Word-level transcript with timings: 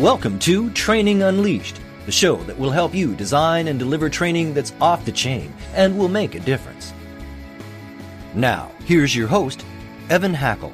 Welcome 0.00 0.38
to 0.38 0.70
Training 0.70 1.24
Unleashed, 1.24 1.78
the 2.06 2.10
show 2.10 2.36
that 2.44 2.58
will 2.58 2.70
help 2.70 2.94
you 2.94 3.14
design 3.14 3.68
and 3.68 3.78
deliver 3.78 4.08
training 4.08 4.54
that's 4.54 4.72
off 4.80 5.04
the 5.04 5.12
chain 5.12 5.52
and 5.74 5.98
will 5.98 6.08
make 6.08 6.34
a 6.34 6.40
difference. 6.40 6.94
Now, 8.32 8.72
here's 8.86 9.14
your 9.14 9.28
host, 9.28 9.62
Evan 10.08 10.32
Hackel. 10.32 10.72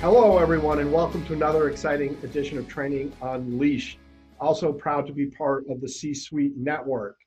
Hello, 0.00 0.38
everyone, 0.38 0.78
and 0.78 0.90
welcome 0.90 1.22
to 1.26 1.34
another 1.34 1.68
exciting 1.68 2.16
edition 2.22 2.56
of 2.56 2.66
Training 2.66 3.12
Unleashed. 3.20 3.98
Also 4.40 4.72
proud 4.72 5.06
to 5.06 5.12
be 5.12 5.26
part 5.26 5.68
of 5.68 5.82
the 5.82 5.88
C 5.88 6.14
Suite 6.14 6.56
Network. 6.56 7.18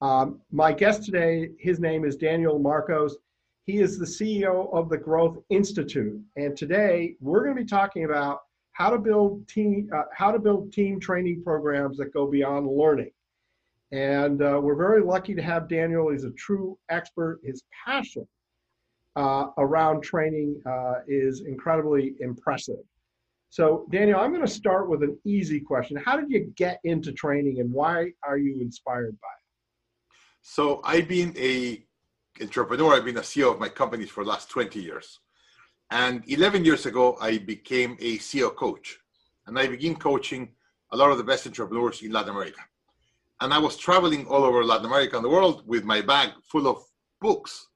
Um, 0.00 0.40
my 0.50 0.72
guest 0.72 1.02
today, 1.02 1.50
his 1.58 1.78
name 1.80 2.06
is 2.06 2.16
Daniel 2.16 2.58
Marcos. 2.58 3.18
He 3.68 3.80
is 3.80 3.98
the 3.98 4.06
CEO 4.06 4.72
of 4.72 4.88
the 4.88 4.96
Growth 4.96 5.36
Institute, 5.50 6.18
and 6.36 6.56
today 6.56 7.16
we're 7.20 7.44
going 7.44 7.54
to 7.54 7.62
be 7.62 7.68
talking 7.68 8.06
about 8.06 8.38
how 8.72 8.88
to 8.88 8.96
build 8.96 9.46
team 9.46 9.90
uh, 9.94 10.04
how 10.14 10.32
to 10.32 10.38
build 10.38 10.72
team 10.72 10.98
training 10.98 11.42
programs 11.44 11.98
that 11.98 12.14
go 12.14 12.26
beyond 12.26 12.66
learning. 12.66 13.10
And 13.92 14.40
uh, 14.40 14.58
we're 14.62 14.74
very 14.74 15.02
lucky 15.02 15.34
to 15.34 15.42
have 15.42 15.68
Daniel. 15.68 16.10
He's 16.10 16.24
a 16.24 16.30
true 16.30 16.78
expert. 16.88 17.40
His 17.44 17.62
passion 17.84 18.26
uh, 19.16 19.48
around 19.58 20.02
training 20.02 20.62
uh, 20.64 21.00
is 21.06 21.42
incredibly 21.46 22.14
impressive. 22.20 22.80
So, 23.50 23.86
Daniel, 23.90 24.18
I'm 24.18 24.32
going 24.32 24.46
to 24.46 24.50
start 24.50 24.88
with 24.88 25.02
an 25.02 25.18
easy 25.26 25.60
question. 25.60 25.98
How 26.02 26.18
did 26.18 26.30
you 26.30 26.50
get 26.56 26.80
into 26.84 27.12
training, 27.12 27.60
and 27.60 27.70
why 27.70 28.12
are 28.26 28.38
you 28.38 28.62
inspired 28.62 29.14
by 29.20 29.28
it? 29.28 30.16
So, 30.40 30.80
I've 30.84 31.06
been 31.06 31.36
a 31.36 31.84
entrepreneur. 32.40 32.94
I've 32.94 33.04
been 33.04 33.16
a 33.18 33.22
CEO 33.22 33.52
of 33.52 33.60
my 33.60 33.68
companies 33.68 34.10
for 34.10 34.24
the 34.24 34.30
last 34.30 34.50
20 34.50 34.80
years. 34.80 35.20
And 35.90 36.22
11 36.26 36.64
years 36.64 36.86
ago, 36.86 37.16
I 37.20 37.38
became 37.38 37.96
a 38.00 38.18
CEO 38.18 38.54
coach. 38.54 38.98
And 39.46 39.58
I 39.58 39.66
began 39.66 39.96
coaching 39.96 40.52
a 40.92 40.96
lot 40.96 41.10
of 41.10 41.18
the 41.18 41.24
best 41.24 41.46
entrepreneurs 41.46 42.02
in 42.02 42.12
Latin 42.12 42.30
America. 42.30 42.60
And 43.40 43.54
I 43.54 43.58
was 43.58 43.76
traveling 43.76 44.26
all 44.26 44.44
over 44.44 44.64
Latin 44.64 44.86
America 44.86 45.16
and 45.16 45.24
the 45.24 45.30
world 45.30 45.62
with 45.66 45.84
my 45.84 46.00
bag 46.00 46.30
full 46.42 46.66
of 46.66 46.84
books 47.20 47.68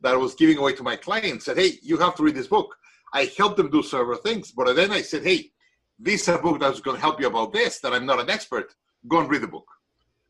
that 0.00 0.14
I 0.14 0.16
was 0.16 0.34
giving 0.34 0.58
away 0.58 0.72
to 0.74 0.82
my 0.82 0.96
clients. 0.96 1.44
Said, 1.44 1.58
hey, 1.58 1.72
you 1.82 1.98
have 1.98 2.14
to 2.16 2.22
read 2.22 2.34
this 2.34 2.46
book. 2.46 2.74
I 3.12 3.30
helped 3.36 3.56
them 3.56 3.70
do 3.70 3.82
several 3.82 4.18
things. 4.18 4.50
But 4.50 4.74
then 4.74 4.90
I 4.90 5.02
said, 5.02 5.24
hey, 5.24 5.50
this 5.98 6.22
is 6.22 6.28
a 6.28 6.38
book 6.38 6.60
that's 6.60 6.80
going 6.80 6.96
to 6.96 7.00
help 7.00 7.20
you 7.20 7.26
about 7.26 7.52
this, 7.52 7.80
that 7.80 7.92
I'm 7.92 8.06
not 8.06 8.20
an 8.20 8.30
expert. 8.30 8.74
Go 9.06 9.20
and 9.20 9.30
read 9.30 9.42
the 9.42 9.48
book. 9.48 9.68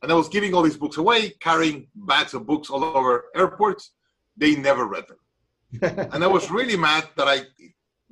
And 0.03 0.11
I 0.11 0.15
was 0.15 0.29
giving 0.29 0.55
all 0.55 0.63
these 0.63 0.77
books 0.77 0.97
away, 0.97 1.31
carrying 1.41 1.89
bags 1.95 2.35
of 2.35 2.47
books 2.47 2.71
all 2.71 2.85
over 2.85 3.27
airports. 3.35 3.93
They 4.37 4.57
never 4.57 4.87
read 4.87 5.05
them. 5.09 6.09
and 6.13 6.25
I 6.25 6.27
was 6.27 6.51
really 6.51 6.77
mad 6.77 7.09
that 7.17 7.29
I 7.29 7.43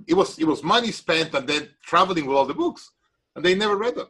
it 0.06 0.14
was 0.14 0.38
it 0.38 0.44
was 0.44 0.62
money 0.62 0.92
spent 0.92 1.34
and 1.34 1.48
then 1.48 1.68
traveling 1.82 2.26
with 2.26 2.36
all 2.36 2.46
the 2.46 2.54
books, 2.54 2.92
and 3.34 3.44
they 3.44 3.54
never 3.54 3.76
read 3.76 3.96
them. 3.96 4.08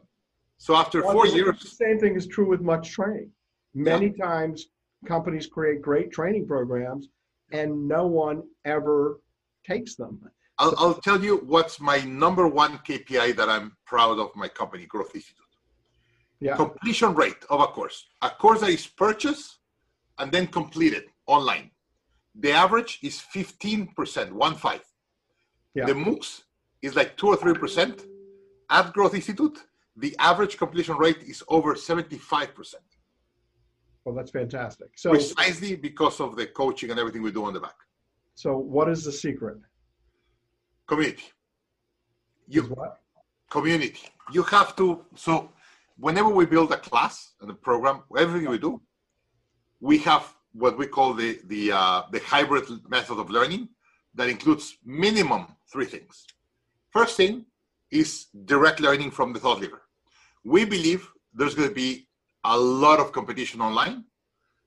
So 0.57 0.75
after 0.75 1.01
well, 1.01 1.13
four 1.13 1.27
years, 1.27 1.59
the 1.61 1.69
same 1.69 1.99
thing 1.99 2.15
is 2.15 2.27
true 2.27 2.47
with 2.47 2.61
much 2.61 2.91
training. 2.91 3.31
Many 3.73 4.13
yeah. 4.15 4.25
times, 4.25 4.67
companies 5.05 5.47
create 5.47 5.81
great 5.81 6.11
training 6.11 6.47
programs, 6.47 7.07
and 7.51 7.87
no 7.87 8.05
one 8.05 8.43
ever 8.65 9.21
takes 9.65 9.95
them. 9.95 10.19
I'll, 10.59 10.75
I'll 10.77 10.95
tell 10.95 11.23
you 11.23 11.37
what's 11.37 11.79
my 11.79 11.99
number 12.01 12.45
one 12.47 12.79
KPI 12.79 13.35
that 13.37 13.49
I'm 13.49 13.77
proud 13.85 14.19
of 14.19 14.35
my 14.35 14.49
company, 14.49 14.85
Growth 14.85 15.15
Institute 15.15 15.48
yeah. 16.39 16.55
completion 16.55 17.13
rate 17.13 17.43
of 17.49 17.61
a 17.61 17.67
course. 17.67 18.07
A 18.21 18.29
course 18.29 18.61
that 18.61 18.69
is 18.69 18.87
purchased 18.87 19.59
and 20.17 20.31
then 20.31 20.47
completed 20.47 21.03
online. 21.27 21.71
The 22.35 22.51
average 22.51 22.99
is 23.03 23.21
15%, 23.33 24.31
one 24.31 24.55
five. 24.55 24.83
Yeah. 25.75 25.85
The 25.85 25.93
MOOCs 25.93 26.43
is 26.81 26.95
like 26.95 27.17
two 27.17 27.27
or 27.27 27.35
three 27.35 27.53
percent. 27.53 28.03
At 28.69 28.93
Growth 28.93 29.15
Institute, 29.15 29.57
the 29.95 30.15
average 30.19 30.57
completion 30.57 30.95
rate 30.97 31.23
is 31.23 31.43
over 31.47 31.73
75%. 31.75 32.75
Well, 34.05 34.15
that's 34.15 34.31
fantastic. 34.31 34.89
So 34.95 35.11
precisely 35.11 35.75
because 35.75 36.19
of 36.19 36.35
the 36.35 36.47
coaching 36.47 36.91
and 36.91 36.99
everything 36.99 37.21
we 37.21 37.31
do 37.31 37.45
on 37.45 37.53
the 37.53 37.59
back. 37.59 37.75
So 38.35 38.57
what 38.57 38.89
is 38.89 39.03
the 39.03 39.11
secret? 39.11 39.57
Community. 40.87 41.25
You 42.47 42.63
what? 42.63 42.99
Community. 43.49 44.07
You 44.31 44.43
have 44.43 44.75
to 44.77 45.05
so 45.15 45.51
whenever 45.99 46.29
we 46.29 46.45
build 46.45 46.71
a 46.71 46.77
class 46.77 47.33
and 47.41 47.49
a 47.49 47.53
program, 47.53 48.03
everything 48.17 48.49
we 48.49 48.57
do, 48.57 48.81
we 49.79 49.97
have 49.99 50.33
what 50.53 50.77
we 50.77 50.87
call 50.87 51.13
the 51.13 51.39
the 51.45 51.71
uh, 51.71 52.03
the 52.11 52.19
hybrid 52.19 52.65
method 52.89 53.19
of 53.19 53.29
learning 53.29 53.69
that 54.15 54.29
includes 54.29 54.77
minimum 54.85 55.47
three 55.71 55.85
things. 55.85 56.25
First 56.89 57.15
thing 57.17 57.45
is 57.91 58.27
direct 58.45 58.79
learning 58.79 59.11
from 59.11 59.33
the 59.33 59.39
thought 59.39 59.59
leader. 59.59 59.81
We 60.43 60.65
believe 60.65 61.07
there's 61.33 61.55
going 61.55 61.69
to 61.69 61.75
be 61.75 62.07
a 62.43 62.57
lot 62.57 62.99
of 62.99 63.11
competition 63.11 63.61
online, 63.61 64.05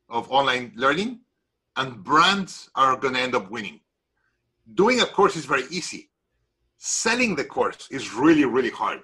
of 0.09 0.31
online 0.31 0.73
learning, 0.77 1.21
and 1.77 2.05
brands 2.05 2.71
are 2.75 2.97
going 2.97 3.15
to 3.15 3.21
end 3.21 3.35
up 3.35 3.51
winning. 3.51 3.81
Doing 4.75 5.01
a 5.01 5.07
course 5.07 5.37
is 5.37 5.45
very 5.45 5.65
easy. 5.71 6.11
Selling 6.79 7.35
the 7.35 7.45
course 7.45 7.89
is 7.91 8.13
really, 8.13 8.45
really 8.45 8.71
hard. 8.71 9.01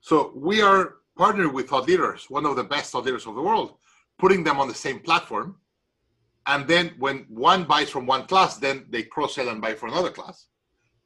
So 0.00 0.32
we 0.34 0.60
are 0.60 0.96
partner 1.16 1.48
with 1.48 1.68
thought 1.68 1.86
leaders, 1.88 2.26
one 2.28 2.46
of 2.46 2.56
the 2.56 2.64
best 2.64 2.92
thought 2.92 3.04
leaders 3.04 3.26
of 3.26 3.34
the 3.34 3.42
world, 3.42 3.74
putting 4.18 4.44
them 4.44 4.58
on 4.58 4.68
the 4.68 4.74
same 4.74 5.00
platform. 5.00 5.56
And 6.46 6.66
then 6.66 6.94
when 6.98 7.26
one 7.28 7.64
buys 7.64 7.90
from 7.90 8.06
one 8.06 8.26
class, 8.26 8.56
then 8.56 8.86
they 8.90 9.04
cross 9.04 9.34
sell 9.34 9.48
and 9.48 9.60
buy 9.60 9.74
for 9.74 9.88
another 9.88 10.10
class. 10.10 10.46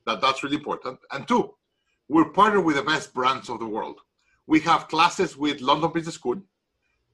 That, 0.06 0.20
that's 0.20 0.42
really 0.42 0.56
important. 0.56 0.98
And 1.12 1.26
two, 1.26 1.54
we're 2.08 2.30
partnered 2.30 2.64
with 2.64 2.76
the 2.76 2.82
best 2.82 3.12
brands 3.12 3.48
of 3.48 3.58
the 3.58 3.66
world. 3.66 4.00
We 4.46 4.60
have 4.60 4.88
classes 4.88 5.36
with 5.36 5.60
London 5.60 5.92
Business 5.92 6.14
School. 6.14 6.40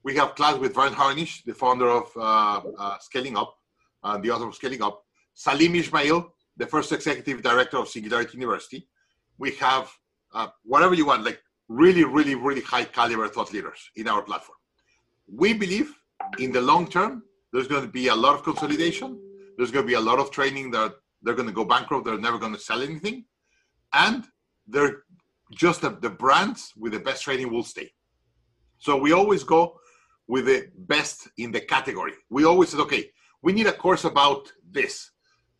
We 0.03 0.15
have 0.15 0.35
class 0.35 0.57
with 0.57 0.75
Verne 0.75 0.93
Harnish, 0.93 1.43
the 1.43 1.53
founder 1.53 1.89
of 1.89 2.11
uh, 2.15 2.61
uh, 2.77 2.97
Scaling 2.99 3.37
Up, 3.37 3.55
uh, 4.03 4.17
the 4.17 4.29
author 4.31 4.47
of 4.47 4.55
Scaling 4.55 4.83
Up. 4.83 5.03
Salim 5.33 5.75
Ismail, 5.75 6.31
the 6.57 6.67
first 6.67 6.91
executive 6.91 7.41
director 7.41 7.77
of 7.77 7.87
Singularity 7.87 8.37
University. 8.37 8.87
We 9.39 9.51
have 9.55 9.91
uh, 10.33 10.47
whatever 10.63 10.93
you 10.93 11.07
want, 11.07 11.23
like 11.23 11.41
really, 11.69 12.03
really, 12.03 12.35
really 12.35 12.61
high 12.61 12.83
caliber 12.83 13.27
thought 13.27 13.53
leaders 13.53 13.89
in 13.95 14.07
our 14.07 14.21
platform. 14.21 14.57
We 15.27 15.53
believe 15.53 15.93
in 16.39 16.51
the 16.51 16.61
long 16.61 16.87
term, 16.87 17.23
there's 17.51 17.67
going 17.67 17.83
to 17.83 17.91
be 17.91 18.07
a 18.07 18.15
lot 18.15 18.35
of 18.35 18.43
consolidation. 18.43 19.19
There's 19.57 19.71
going 19.71 19.85
to 19.85 19.87
be 19.87 19.93
a 19.93 20.01
lot 20.01 20.19
of 20.19 20.31
training 20.31 20.71
that 20.71 20.95
they're 21.21 21.35
going 21.35 21.47
to 21.47 21.53
go 21.53 21.65
bankrupt. 21.65 22.05
They're 22.05 22.17
never 22.17 22.37
going 22.37 22.53
to 22.53 22.59
sell 22.59 22.81
anything. 22.81 23.25
And 23.93 24.25
they're 24.67 25.03
just 25.51 25.81
the, 25.81 25.91
the 25.91 26.09
brands 26.09 26.73
with 26.77 26.93
the 26.93 26.99
best 26.99 27.23
training 27.23 27.51
will 27.51 27.63
stay. 27.63 27.91
So 28.79 28.97
we 28.97 29.13
always 29.13 29.43
go 29.43 29.79
with 30.27 30.45
the 30.45 30.67
best 30.75 31.29
in 31.37 31.51
the 31.51 31.61
category. 31.61 32.13
We 32.29 32.45
always 32.45 32.69
said, 32.69 32.79
okay, 32.81 33.11
we 33.41 33.53
need 33.53 33.67
a 33.67 33.73
course 33.73 34.03
about 34.03 34.51
this. 34.69 35.11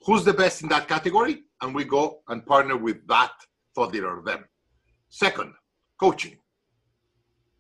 Who's 0.06 0.26
the 0.26 0.34
best 0.34 0.64
in 0.64 0.70
that 0.70 0.88
category? 0.88 1.44
And 1.62 1.74
we 1.74 1.86
go 1.86 2.22
and 2.28 2.46
partner 2.46 2.76
with 2.76 3.06
that 3.08 3.32
thought 3.76 3.94
leader, 3.94 4.22
them. 4.26 4.46
Second, 5.10 5.54
coaching. 6.00 6.38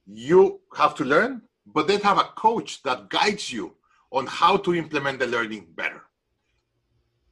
You 0.05 0.61
have 0.75 0.95
to 0.95 1.05
learn, 1.05 1.41
but 1.65 1.87
then 1.87 2.01
have 2.01 2.17
a 2.17 2.29
coach 2.35 2.83
that 2.83 3.09
guides 3.09 3.51
you 3.51 3.75
on 4.11 4.27
how 4.27 4.57
to 4.57 4.75
implement 4.75 5.19
the 5.19 5.27
learning 5.27 5.67
better. 5.75 6.01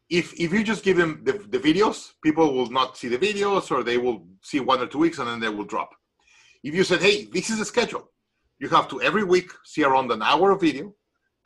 If, 0.10 0.34
if 0.40 0.52
you 0.52 0.64
just 0.64 0.84
give 0.84 0.98
them 0.98 1.22
the, 1.24 1.34
the 1.34 1.60
videos, 1.60 2.12
people 2.24 2.54
will 2.54 2.70
not 2.70 2.98
see 2.98 3.08
the 3.08 3.18
videos 3.18 3.72
or 3.72 3.84
they 3.84 3.98
will 3.98 4.26
see 4.42 4.60
one 4.60 4.82
or 4.82 4.88
two 4.88 4.98
weeks 4.98 5.20
and 5.20 5.28
then 5.28 5.40
they 5.40 5.50
will 5.50 5.64
drop. 5.64 5.92
If 6.64 6.76
you 6.76 6.84
said, 6.84 7.02
hey, 7.02 7.26
this 7.26 7.50
is 7.50 7.60
a 7.60 7.66
schedule, 7.66 8.10
you 8.60 8.70
have 8.70 8.88
to 8.90 9.02
every 9.02 9.24
week 9.24 9.52
see 9.64 9.84
around 9.84 10.12
an 10.12 10.22
hour 10.22 10.52
of 10.52 10.62
video 10.62 10.94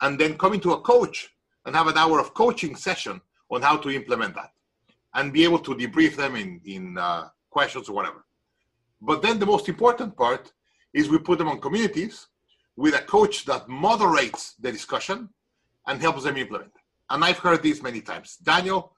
and 0.02 0.18
then 0.18 0.36
come 0.36 0.52
into 0.52 0.72
a 0.72 0.80
coach 0.80 1.30
and 1.64 1.74
have 1.74 1.86
an 1.86 1.96
hour 1.96 2.20
of 2.20 2.34
coaching 2.34 2.76
session 2.76 3.20
on 3.50 3.62
how 3.62 3.76
to 3.76 3.90
implement 3.90 4.34
that 4.34 4.50
and 5.14 5.32
be 5.32 5.44
able 5.44 5.58
to 5.60 5.74
debrief 5.74 6.16
them 6.16 6.36
in, 6.36 6.60
in 6.66 6.98
uh, 6.98 7.28
questions 7.50 7.88
or 7.88 7.94
whatever. 7.94 8.25
But 9.00 9.22
then 9.22 9.38
the 9.38 9.46
most 9.46 9.68
important 9.68 10.16
part 10.16 10.52
is 10.92 11.08
we 11.08 11.18
put 11.18 11.38
them 11.38 11.48
on 11.48 11.60
communities 11.60 12.28
with 12.76 12.94
a 12.94 13.02
coach 13.02 13.44
that 13.46 13.68
moderates 13.68 14.54
the 14.54 14.72
discussion 14.72 15.28
and 15.86 16.00
helps 16.00 16.24
them 16.24 16.36
implement. 16.36 16.72
And 17.10 17.24
I've 17.24 17.38
heard 17.38 17.62
this 17.62 17.82
many 17.82 18.00
times. 18.00 18.36
Daniel, 18.36 18.92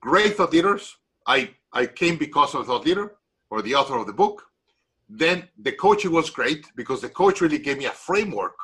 great 0.00 0.36
thought 0.36 0.52
leaders. 0.52 0.96
I, 1.26 1.50
I 1.72 1.86
came 1.86 2.16
because 2.16 2.54
of 2.54 2.62
a 2.62 2.64
thought 2.64 2.86
leader 2.86 3.16
or 3.50 3.62
the 3.62 3.74
author 3.74 3.96
of 3.96 4.06
the 4.06 4.12
book. 4.12 4.44
Then 5.08 5.48
the 5.58 5.72
coaching 5.72 6.12
was 6.12 6.30
great 6.30 6.66
because 6.76 7.00
the 7.00 7.08
coach 7.08 7.40
really 7.40 7.58
gave 7.58 7.78
me 7.78 7.86
a 7.86 7.90
framework 7.90 8.54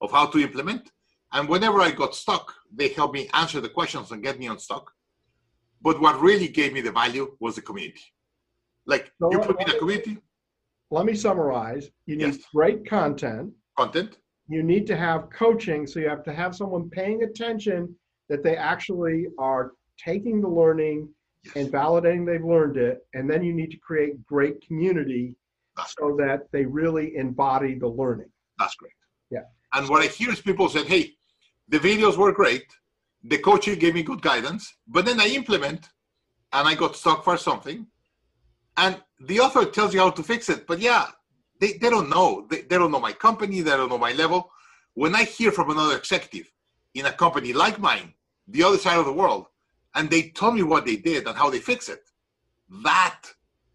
of 0.00 0.10
how 0.12 0.26
to 0.26 0.38
implement. 0.38 0.90
And 1.32 1.48
whenever 1.48 1.80
I 1.80 1.90
got 1.90 2.14
stuck, 2.14 2.54
they 2.72 2.88
helped 2.88 3.14
me 3.14 3.28
answer 3.34 3.60
the 3.60 3.68
questions 3.68 4.10
and 4.10 4.22
get 4.22 4.38
me 4.38 4.46
unstuck. 4.46 4.90
But 5.82 6.00
what 6.00 6.20
really 6.20 6.48
gave 6.48 6.72
me 6.72 6.80
the 6.80 6.92
value 6.92 7.36
was 7.40 7.56
the 7.56 7.62
community. 7.62 8.02
Like 8.88 9.12
so 9.20 9.30
you 9.30 9.38
put 9.38 9.60
in 9.60 9.70
a 9.70 9.78
community. 9.78 10.18
Let 10.90 11.04
me 11.04 11.14
summarize. 11.14 11.90
You 12.06 12.16
need 12.16 12.34
yes. 12.34 12.38
great 12.52 12.88
content. 12.88 13.52
Content. 13.76 14.16
You 14.48 14.62
need 14.62 14.86
to 14.86 14.96
have 14.96 15.28
coaching, 15.30 15.86
so 15.86 16.00
you 16.00 16.08
have 16.08 16.24
to 16.24 16.32
have 16.32 16.56
someone 16.56 16.88
paying 16.88 17.22
attention 17.22 17.94
that 18.30 18.42
they 18.42 18.56
actually 18.56 19.26
are 19.38 19.72
taking 20.02 20.40
the 20.40 20.48
learning 20.48 21.08
yes. 21.44 21.56
and 21.56 21.72
validating 21.72 22.26
they've 22.26 22.44
learned 22.44 22.78
it. 22.78 23.06
And 23.12 23.30
then 23.30 23.44
you 23.44 23.52
need 23.52 23.70
to 23.72 23.76
create 23.78 24.24
great 24.26 24.66
community 24.66 25.36
That's 25.76 25.94
so 25.98 26.14
great. 26.14 26.26
that 26.26 26.40
they 26.52 26.64
really 26.64 27.16
embody 27.16 27.78
the 27.78 27.88
learning. 27.88 28.30
That's 28.58 28.74
great. 28.76 28.92
Yeah. 29.30 29.44
And 29.74 29.86
what 29.90 30.02
I 30.02 30.06
hear 30.06 30.30
is 30.30 30.40
people 30.40 30.70
say, 30.70 30.84
hey, 30.84 31.12
the 31.68 31.78
videos 31.78 32.16
were 32.16 32.32
great. 32.32 32.64
The 33.24 33.38
coaching 33.38 33.78
gave 33.78 33.94
me 33.94 34.02
good 34.02 34.22
guidance, 34.22 34.74
but 34.86 35.04
then 35.04 35.20
I 35.20 35.26
implement 35.26 35.90
and 36.52 36.66
I 36.66 36.74
got 36.74 36.96
stuck 36.96 37.22
for 37.24 37.36
something. 37.36 37.86
And 38.78 39.02
the 39.20 39.40
author 39.40 39.64
tells 39.66 39.92
you 39.92 40.00
how 40.00 40.10
to 40.10 40.22
fix 40.22 40.48
it. 40.48 40.66
But 40.66 40.78
yeah, 40.78 41.06
they, 41.60 41.72
they 41.74 41.90
don't 41.90 42.08
know. 42.08 42.46
They, 42.48 42.62
they 42.62 42.78
don't 42.78 42.92
know 42.92 43.00
my 43.00 43.12
company. 43.12 43.60
They 43.60 43.72
don't 43.72 43.90
know 43.90 43.98
my 43.98 44.12
level. 44.12 44.50
When 44.94 45.14
I 45.14 45.24
hear 45.24 45.50
from 45.52 45.70
another 45.70 45.96
executive 45.96 46.50
in 46.94 47.06
a 47.06 47.12
company 47.12 47.52
like 47.52 47.78
mine, 47.78 48.14
the 48.46 48.62
other 48.62 48.78
side 48.78 48.98
of 48.98 49.04
the 49.04 49.12
world, 49.12 49.46
and 49.94 50.08
they 50.08 50.30
tell 50.30 50.52
me 50.52 50.62
what 50.62 50.86
they 50.86 50.96
did 50.96 51.26
and 51.26 51.36
how 51.36 51.50
they 51.50 51.58
fix 51.58 51.88
it, 51.88 52.02
that 52.84 53.20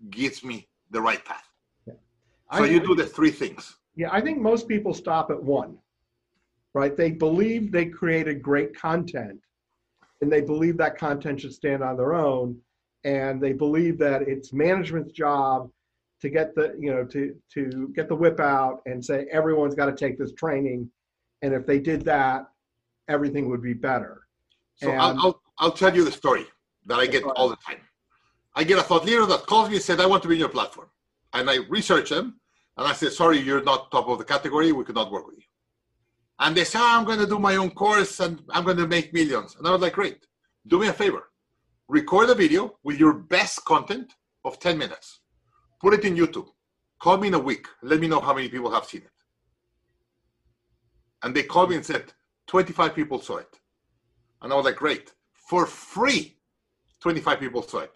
gives 0.10 0.44
me 0.44 0.68
the 0.92 1.02
right 1.02 1.24
path. 1.26 1.48
Yeah. 1.86 1.94
So 2.56 2.64
I, 2.64 2.68
you 2.68 2.80
do 2.80 2.96
the 2.96 3.06
three 3.06 3.32
things. 3.32 3.76
Yeah, 3.96 4.10
I 4.12 4.22
think 4.22 4.40
most 4.40 4.68
people 4.68 4.94
stop 4.94 5.30
at 5.32 5.42
one, 5.42 5.78
right? 6.74 6.96
They 6.96 7.12
believe 7.12 7.72
they 7.72 7.86
created 7.86 8.42
great 8.42 8.76
content 8.76 9.40
and 10.22 10.32
they 10.32 10.42
believe 10.42 10.78
that 10.78 10.98
content 10.98 11.42
should 11.42 11.54
stand 11.54 11.84
on 11.84 11.98
their 11.98 12.14
own. 12.14 12.58
And 13.04 13.42
they 13.42 13.54
believe 13.54 13.98
that 14.00 14.24
it's 14.24 14.54
management's 14.54 15.12
job 15.12 15.70
to 16.22 16.30
get 16.30 16.56
the, 16.56 16.76
you 16.80 16.90
know, 16.90 17.04
to, 17.06 17.36
to 17.54 17.92
get 17.96 18.08
the 18.08 18.16
whip 18.16 18.40
out 18.40 18.82
and 18.86 19.04
say, 19.04 19.28
everyone's 19.32 19.76
got 19.76 19.88
to 19.88 19.96
take 19.96 20.18
this 20.18 20.34
training. 20.34 20.90
And 21.42 21.54
if 21.54 21.66
they 21.66 21.80
did 21.80 22.04
that, 22.06 22.48
everything 23.10 23.50
would 23.50 23.62
be 23.62 23.74
better. 23.74 24.26
So 24.76 24.92
I'll, 24.92 25.20
I'll, 25.20 25.42
I'll 25.60 25.72
tell 25.72 25.94
you 25.94 26.06
the 26.06 26.12
story 26.12 26.46
that 26.86 26.98
I 27.00 27.08
get 27.08 27.24
all 27.24 27.50
the 27.50 27.58
time. 27.58 27.82
I 28.56 28.64
get 28.64 28.80
a 28.80 28.84
thought 28.84 29.06
leader 29.06 29.26
that 29.26 29.46
calls 29.48 29.70
me 29.70 29.76
and 29.76 29.84
said, 29.84 30.00
I 30.00 30.06
want 30.06 30.22
to 30.24 30.30
be 30.30 30.36
in 30.36 30.40
your 30.40 30.50
platform. 30.50 30.88
And 31.34 31.50
I 31.50 31.58
research 31.70 32.10
them 32.10 32.40
and 32.78 32.88
I 32.88 32.94
said, 32.94 33.12
sorry, 33.12 33.40
you're 33.40 33.64
not 33.64 33.92
top 33.92 34.08
of 34.08 34.18
the 34.18 34.24
category. 34.24 34.72
We 34.72 34.86
could 34.86 34.96
not 34.96 35.12
work 35.12 35.28
with 35.28 35.38
you. 35.38 35.44
And 36.40 36.56
they 36.56 36.64
say, 36.64 36.80
oh, 36.80 36.98
I'm 36.98 37.06
going 37.06 37.20
to 37.20 37.28
do 37.28 37.40
my 37.40 37.56
own 37.56 37.72
course 37.72 38.20
and 38.20 38.42
I'm 38.50 38.64
going 38.64 38.78
to 38.78 38.88
make 38.88 39.14
millions. 39.14 39.56
And 39.58 39.68
I 39.68 39.72
was 39.72 39.82
like, 39.82 39.94
great. 39.94 40.26
Do 40.68 40.80
me 40.80 40.88
a 40.88 40.94
favor. 40.94 41.30
Record 41.94 42.32
a 42.32 42.34
video 42.34 42.80
with 42.84 42.98
your 43.00 43.14
best 43.14 43.64
content 43.66 44.16
of 44.46 44.58
10 44.58 44.80
minutes. 44.80 45.20
Put 45.80 45.94
it 45.94 46.04
in 46.04 46.16
YouTube. 46.16 46.48
Call 47.00 47.18
me 47.18 47.28
in 47.28 47.36
a 47.36 47.40
week. 47.40 47.68
Let 47.84 48.00
me 48.00 48.08
know 48.08 48.20
how 48.20 48.34
many 48.34 48.50
people 48.50 48.72
have 48.72 48.86
seen 48.86 49.02
it. 49.02 49.12
And 51.22 51.36
they 51.36 51.44
called 51.44 51.70
me 51.70 51.76
and 51.76 51.86
said, 51.86 52.12
25 52.48 52.96
people 52.96 53.22
saw 53.22 53.38
it. 53.38 53.60
And 54.42 54.52
I 54.52 54.56
was 54.56 54.66
like, 54.66 54.78
great. 54.78 55.14
For 55.34 55.68
free, 55.68 56.40
25 57.02 57.40
people 57.40 57.62
saw 57.62 57.82
it. 57.82 57.94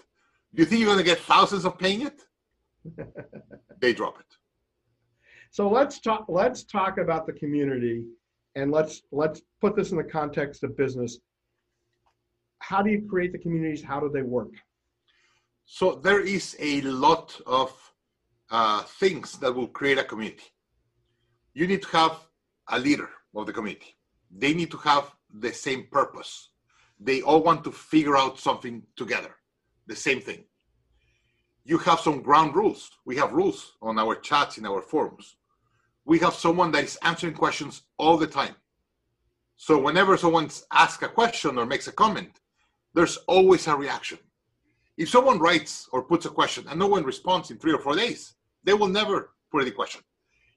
Do 0.53 0.61
you 0.61 0.67
think 0.67 0.79
you're 0.79 0.93
going 0.93 1.03
to 1.03 1.03
get 1.03 1.17
thousands 1.17 1.65
of 1.65 1.79
paying 1.79 2.03
it? 2.03 2.21
they 3.81 3.93
drop 3.93 4.19
it. 4.19 4.27
So 5.49 5.67
let's 5.67 5.99
talk. 5.99 6.25
Let's 6.29 6.65
talk 6.65 6.99
about 6.99 7.25
the 7.25 7.33
community, 7.33 8.03
and 8.55 8.71
let's 8.71 9.01
let's 9.11 9.41
put 9.59 9.75
this 9.75 9.89
in 9.89 9.97
the 9.97 10.03
context 10.03 10.63
of 10.63 10.77
business. 10.77 11.17
How 12.59 12.81
do 12.81 12.89
you 12.89 13.07
create 13.09 13.31
the 13.31 13.39
communities? 13.39 13.83
How 13.83 13.99
do 13.99 14.09
they 14.09 14.21
work? 14.21 14.51
So 15.65 15.95
there 15.95 16.21
is 16.21 16.55
a 16.59 16.81
lot 16.81 17.39
of 17.45 17.71
uh, 18.49 18.83
things 18.83 19.33
that 19.39 19.53
will 19.53 19.67
create 19.67 19.97
a 19.97 20.03
community. 20.03 20.45
You 21.53 21.67
need 21.67 21.81
to 21.83 21.89
have 21.89 22.17
a 22.69 22.79
leader 22.79 23.09
of 23.35 23.45
the 23.45 23.53
community. 23.53 23.95
They 24.31 24.53
need 24.53 24.71
to 24.71 24.77
have 24.77 25.11
the 25.39 25.53
same 25.53 25.87
purpose. 25.91 26.49
They 26.99 27.21
all 27.21 27.43
want 27.43 27.63
to 27.65 27.71
figure 27.71 28.17
out 28.17 28.39
something 28.39 28.83
together, 28.95 29.35
the 29.87 29.95
same 29.95 30.21
thing. 30.21 30.43
You 31.65 31.77
have 31.79 31.99
some 31.99 32.21
ground 32.21 32.55
rules. 32.55 32.89
We 33.05 33.17
have 33.17 33.33
rules 33.33 33.73
on 33.81 33.99
our 33.99 34.15
chats 34.15 34.57
in 34.57 34.65
our 34.65 34.81
forums. 34.81 35.35
We 36.05 36.19
have 36.19 36.33
someone 36.33 36.71
that 36.71 36.85
is 36.85 36.97
answering 37.01 37.33
questions 37.33 37.83
all 37.97 38.17
the 38.17 38.27
time. 38.27 38.55
So 39.57 39.77
whenever 39.77 40.15
someone 40.15 40.49
asks 40.71 41.03
a 41.03 41.09
question 41.09 41.57
or 41.57 41.65
makes 41.65 41.87
a 41.87 41.91
comment, 41.91 42.39
there's 42.97 43.17
always 43.27 43.67
a 43.67 43.75
reaction. 43.75 44.17
If 44.97 45.09
someone 45.09 45.37
writes 45.37 45.87
or 45.91 46.01
puts 46.01 46.25
a 46.25 46.29
question 46.29 46.65
and 46.67 46.79
no 46.79 46.87
one 46.87 47.03
responds 47.03 47.51
in 47.51 47.59
three 47.59 47.71
or 47.71 47.77
four 47.77 47.95
days, 47.95 48.33
they 48.63 48.73
will 48.73 48.87
never 48.87 49.33
put 49.51 49.61
any 49.61 49.69
question. 49.69 50.01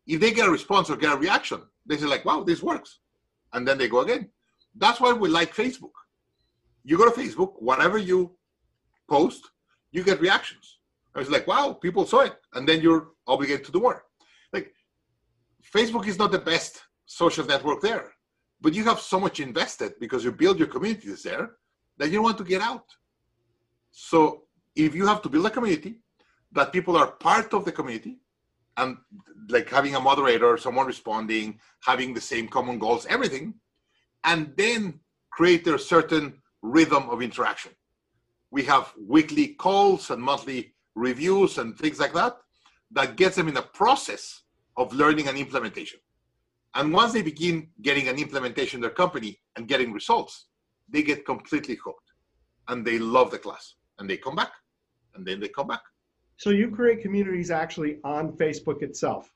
If 0.06 0.20
they 0.20 0.32
get 0.32 0.48
a 0.48 0.50
response 0.50 0.88
or 0.88 0.96
get 0.96 1.12
a 1.12 1.18
reaction, 1.18 1.60
they 1.84 1.98
say 1.98 2.06
like, 2.06 2.24
wow, 2.24 2.42
this 2.42 2.62
works. 2.62 3.00
And 3.52 3.68
then 3.68 3.76
they 3.76 3.88
go 3.88 4.00
again. 4.00 4.30
That's 4.74 5.02
why 5.02 5.12
we 5.12 5.28
like 5.28 5.54
Facebook. 5.54 5.92
You 6.82 6.96
go 6.96 7.10
to 7.10 7.20
Facebook, 7.20 7.52
whatever 7.58 7.98
you 7.98 8.34
post, 9.06 9.50
you 9.92 10.02
get 10.02 10.22
reactions. 10.22 10.78
I 11.14 11.18
was 11.18 11.28
like, 11.28 11.46
wow, 11.46 11.74
people 11.74 12.06
saw 12.06 12.20
it. 12.20 12.36
And 12.54 12.66
then 12.66 12.80
you're 12.80 13.08
obligated 13.26 13.66
to 13.66 13.72
do 13.72 13.80
more. 13.80 14.06
Like, 14.54 14.72
Facebook 15.74 16.06
is 16.06 16.18
not 16.18 16.32
the 16.32 16.38
best 16.38 16.80
social 17.04 17.44
network 17.44 17.82
there, 17.82 18.14
but 18.62 18.72
you 18.72 18.84
have 18.84 19.00
so 19.00 19.20
much 19.20 19.40
invested 19.40 19.92
because 20.00 20.24
you 20.24 20.32
build 20.32 20.58
your 20.58 20.68
communities 20.68 21.22
there 21.22 21.50
that 22.00 22.10
you 22.10 22.22
want 22.22 22.38
to 22.38 22.44
get 22.44 22.62
out. 22.62 22.86
So 23.90 24.44
if 24.74 24.94
you 24.94 25.06
have 25.06 25.20
to 25.20 25.28
build 25.28 25.44
a 25.44 25.50
community 25.50 25.96
that 26.50 26.72
people 26.72 26.96
are 26.96 27.08
part 27.12 27.52
of 27.52 27.66
the 27.66 27.72
community 27.72 28.16
and 28.78 28.96
like 29.50 29.68
having 29.68 29.94
a 29.94 30.00
moderator, 30.00 30.56
someone 30.56 30.86
responding, 30.86 31.60
having 31.84 32.14
the 32.14 32.20
same 32.20 32.48
common 32.48 32.78
goals, 32.78 33.04
everything, 33.04 33.52
and 34.24 34.54
then 34.56 34.98
create 35.30 35.66
a 35.66 35.78
certain 35.78 36.40
rhythm 36.62 37.10
of 37.10 37.20
interaction. 37.20 37.72
We 38.50 38.62
have 38.64 38.94
weekly 38.98 39.48
calls 39.48 40.10
and 40.10 40.22
monthly 40.22 40.72
reviews 40.94 41.58
and 41.58 41.76
things 41.76 42.00
like 42.00 42.14
that 42.14 42.38
that 42.92 43.16
gets 43.16 43.36
them 43.36 43.48
in 43.48 43.58
a 43.58 43.62
process 43.80 44.40
of 44.78 44.94
learning 44.94 45.28
and 45.28 45.36
implementation. 45.36 46.00
And 46.74 46.94
once 46.94 47.12
they 47.12 47.22
begin 47.22 47.68
getting 47.82 48.08
an 48.08 48.16
implementation 48.16 48.78
in 48.78 48.82
their 48.82 48.90
company 49.02 49.38
and 49.56 49.68
getting 49.68 49.92
results, 49.92 50.46
they 50.90 51.02
get 51.02 51.24
completely 51.24 51.76
hooked 51.76 52.10
and 52.68 52.84
they 52.84 52.98
love 52.98 53.30
the 53.30 53.38
class 53.38 53.74
and 53.98 54.08
they 54.08 54.16
come 54.16 54.36
back 54.36 54.52
and 55.14 55.26
then 55.26 55.40
they 55.40 55.48
come 55.48 55.68
back. 55.68 55.82
So 56.36 56.50
you 56.50 56.70
create 56.70 57.02
communities 57.02 57.50
actually 57.50 57.98
on 58.02 58.32
Facebook 58.32 58.82
itself? 58.82 59.32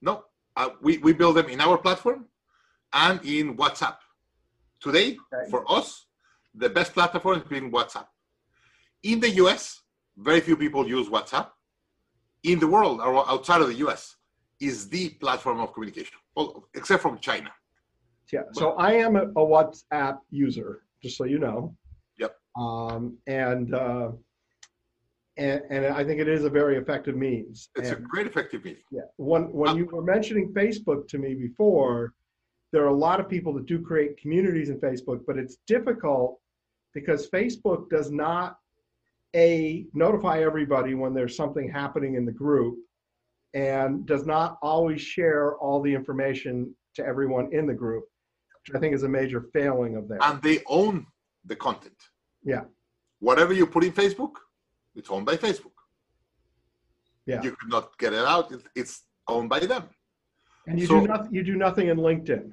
No, 0.00 0.24
uh, 0.56 0.70
we, 0.80 0.98
we 0.98 1.12
build 1.12 1.36
them 1.36 1.46
in 1.46 1.60
our 1.60 1.78
platform 1.78 2.26
and 2.92 3.20
in 3.24 3.56
WhatsApp. 3.56 3.96
Today, 4.80 5.16
okay. 5.32 5.50
for 5.50 5.70
us, 5.70 6.06
the 6.54 6.68
best 6.68 6.92
platform 6.92 7.38
has 7.38 7.48
been 7.48 7.70
WhatsApp. 7.70 8.06
In 9.04 9.20
the 9.20 9.30
US, 9.42 9.82
very 10.16 10.40
few 10.40 10.56
people 10.56 10.86
use 10.86 11.08
WhatsApp. 11.08 11.48
In 12.42 12.58
the 12.58 12.66
world, 12.66 13.00
or 13.00 13.28
outside 13.30 13.60
of 13.60 13.68
the 13.68 13.76
US, 13.86 14.16
is 14.60 14.88
the 14.88 15.10
platform 15.10 15.60
of 15.60 15.72
communication, 15.72 16.18
except 16.74 17.02
from 17.02 17.18
China. 17.18 17.50
Yeah. 18.32 18.42
So 18.52 18.72
I 18.72 18.92
am 18.94 19.16
a, 19.16 19.24
a, 19.24 19.46
WhatsApp 19.46 20.18
user, 20.30 20.82
just 21.02 21.18
so 21.18 21.24
you 21.24 21.38
know. 21.38 21.76
Yep. 22.18 22.34
Um, 22.56 23.18
and, 23.26 23.74
uh, 23.74 24.12
and 25.36 25.62
and 25.70 25.86
I 25.86 26.04
think 26.04 26.20
it 26.20 26.28
is 26.28 26.44
a 26.44 26.50
very 26.50 26.76
effective 26.76 27.16
means. 27.16 27.70
It's 27.76 27.90
and, 27.90 27.98
a 27.98 28.00
great 28.00 28.26
effective 28.26 28.64
means. 28.64 28.78
Yeah. 28.90 29.02
When 29.16 29.52
when 29.52 29.70
uh, 29.70 29.74
you 29.74 29.86
were 29.86 30.02
mentioning 30.02 30.52
Facebook 30.52 31.08
to 31.08 31.18
me 31.18 31.34
before, 31.34 32.12
there 32.72 32.82
are 32.82 32.88
a 32.88 32.94
lot 32.94 33.20
of 33.20 33.28
people 33.28 33.52
that 33.54 33.66
do 33.66 33.80
create 33.80 34.18
communities 34.18 34.68
in 34.68 34.78
Facebook, 34.78 35.20
but 35.26 35.38
it's 35.38 35.58
difficult 35.66 36.38
because 36.94 37.30
Facebook 37.30 37.88
does 37.88 38.10
not 38.10 38.58
a 39.34 39.86
notify 39.94 40.42
everybody 40.42 40.94
when 40.94 41.14
there's 41.14 41.36
something 41.36 41.70
happening 41.70 42.16
in 42.16 42.26
the 42.26 42.32
group 42.32 42.76
and 43.54 44.04
does 44.06 44.26
not 44.26 44.58
always 44.62 45.00
share 45.00 45.56
all 45.56 45.80
the 45.80 45.92
information 45.92 46.74
to 46.94 47.04
everyone 47.04 47.48
in 47.52 47.66
the 47.66 47.72
group 47.72 48.04
which 48.66 48.76
i 48.76 48.78
think 48.78 48.94
is 48.94 49.02
a 49.02 49.08
major 49.08 49.40
failing 49.52 49.96
of 49.96 50.08
that 50.08 50.18
and 50.22 50.42
they 50.42 50.60
own 50.66 51.06
the 51.46 51.56
content 51.56 51.96
yeah 52.44 52.62
whatever 53.20 53.52
you 53.52 53.66
put 53.66 53.84
in 53.84 53.92
facebook 53.92 54.34
it's 54.94 55.10
owned 55.10 55.26
by 55.26 55.36
facebook 55.36 55.76
yeah 57.26 57.42
you 57.42 57.50
could 57.52 57.70
not 57.70 57.96
get 57.98 58.12
it 58.12 58.24
out 58.24 58.52
it's 58.74 59.04
owned 59.28 59.48
by 59.48 59.60
them 59.60 59.88
and 60.66 60.78
you 60.78 60.86
so, 60.86 61.00
do 61.00 61.06
nothing 61.06 61.34
you 61.34 61.42
do 61.42 61.56
nothing 61.56 61.88
in 61.88 61.96
linkedin 61.96 62.52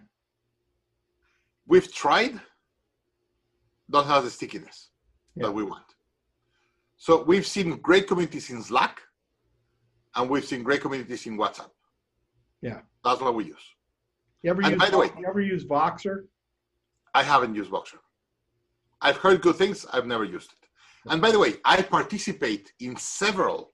we've 1.68 1.94
tried 1.94 2.40
don't 3.90 4.06
have 4.06 4.24
the 4.24 4.30
stickiness 4.30 4.90
yeah. 5.36 5.46
that 5.46 5.52
we 5.52 5.64
want. 5.64 5.86
So 6.98 7.24
we've 7.24 7.48
seen 7.48 7.78
great 7.78 8.08
communities 8.08 8.50
in 8.50 8.62
Slack 8.62 9.02
and 10.16 10.30
we've 10.30 10.46
seen 10.46 10.64
great 10.64 10.82
communities 10.82 11.26
in 11.26 11.38
WhatsApp. 11.38 11.70
Yeah. 12.62 12.80
That's 13.04 13.22
what 13.22 13.36
we 13.36 13.46
use. 13.46 13.66
You 14.44 14.52
ever 14.52 14.62
and 14.62 14.72
use 14.72 14.80
by 14.80 14.90
the 14.90 14.98
way, 14.98 15.10
you 15.18 15.26
ever 15.28 15.42
use 15.42 15.66
Voxer? 15.66 16.26
I 17.14 17.24
haven't 17.24 17.56
used 17.56 17.72
Voxer. 17.72 18.00
I've 19.02 19.18
heard 19.18 19.42
good 19.42 19.56
things, 19.56 19.86
I've 19.94 20.06
never 20.08 20.24
used 20.24 20.52
it. 20.52 21.12
And 21.12 21.22
by 21.22 21.32
the 21.32 21.40
way, 21.40 21.56
I 21.66 21.82
participate 21.82 22.74
in 22.80 22.96
several 22.98 23.74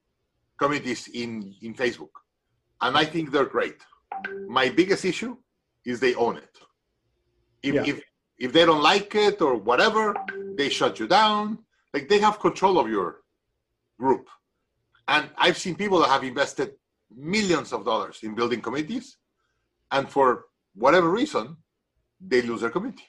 communities 0.59 1.09
in, 1.13 1.53
in 1.61 1.73
Facebook, 1.73 2.13
and 2.81 2.97
I 2.97 3.05
think 3.05 3.31
they're 3.31 3.45
great. 3.45 3.77
My 4.47 4.69
biggest 4.69 5.03
issue 5.05 5.37
is 5.85 5.99
they 5.99 6.15
own 6.15 6.37
it. 6.37 6.57
If, 7.63 7.73
yeah. 7.73 7.83
if 7.85 8.01
if 8.37 8.51
they 8.51 8.65
don't 8.65 8.83
like 8.83 9.15
it 9.15 9.41
or 9.41 9.55
whatever, 9.55 10.13
they 10.57 10.69
shut 10.69 10.99
you 10.99 11.07
down. 11.07 11.59
Like 11.93 12.09
they 12.09 12.19
have 12.19 12.39
control 12.39 12.77
of 12.77 12.89
your 12.89 13.21
group. 13.97 14.27
And 15.07 15.29
I've 15.37 15.57
seen 15.57 15.75
people 15.75 15.99
that 15.99 16.09
have 16.09 16.23
invested 16.23 16.73
millions 17.15 17.71
of 17.71 17.85
dollars 17.85 18.19
in 18.23 18.35
building 18.35 18.61
committees, 18.61 19.17
and 19.91 20.09
for 20.09 20.45
whatever 20.75 21.09
reason, 21.09 21.57
they 22.19 22.41
lose 22.41 22.61
their 22.61 22.69
community. 22.69 23.03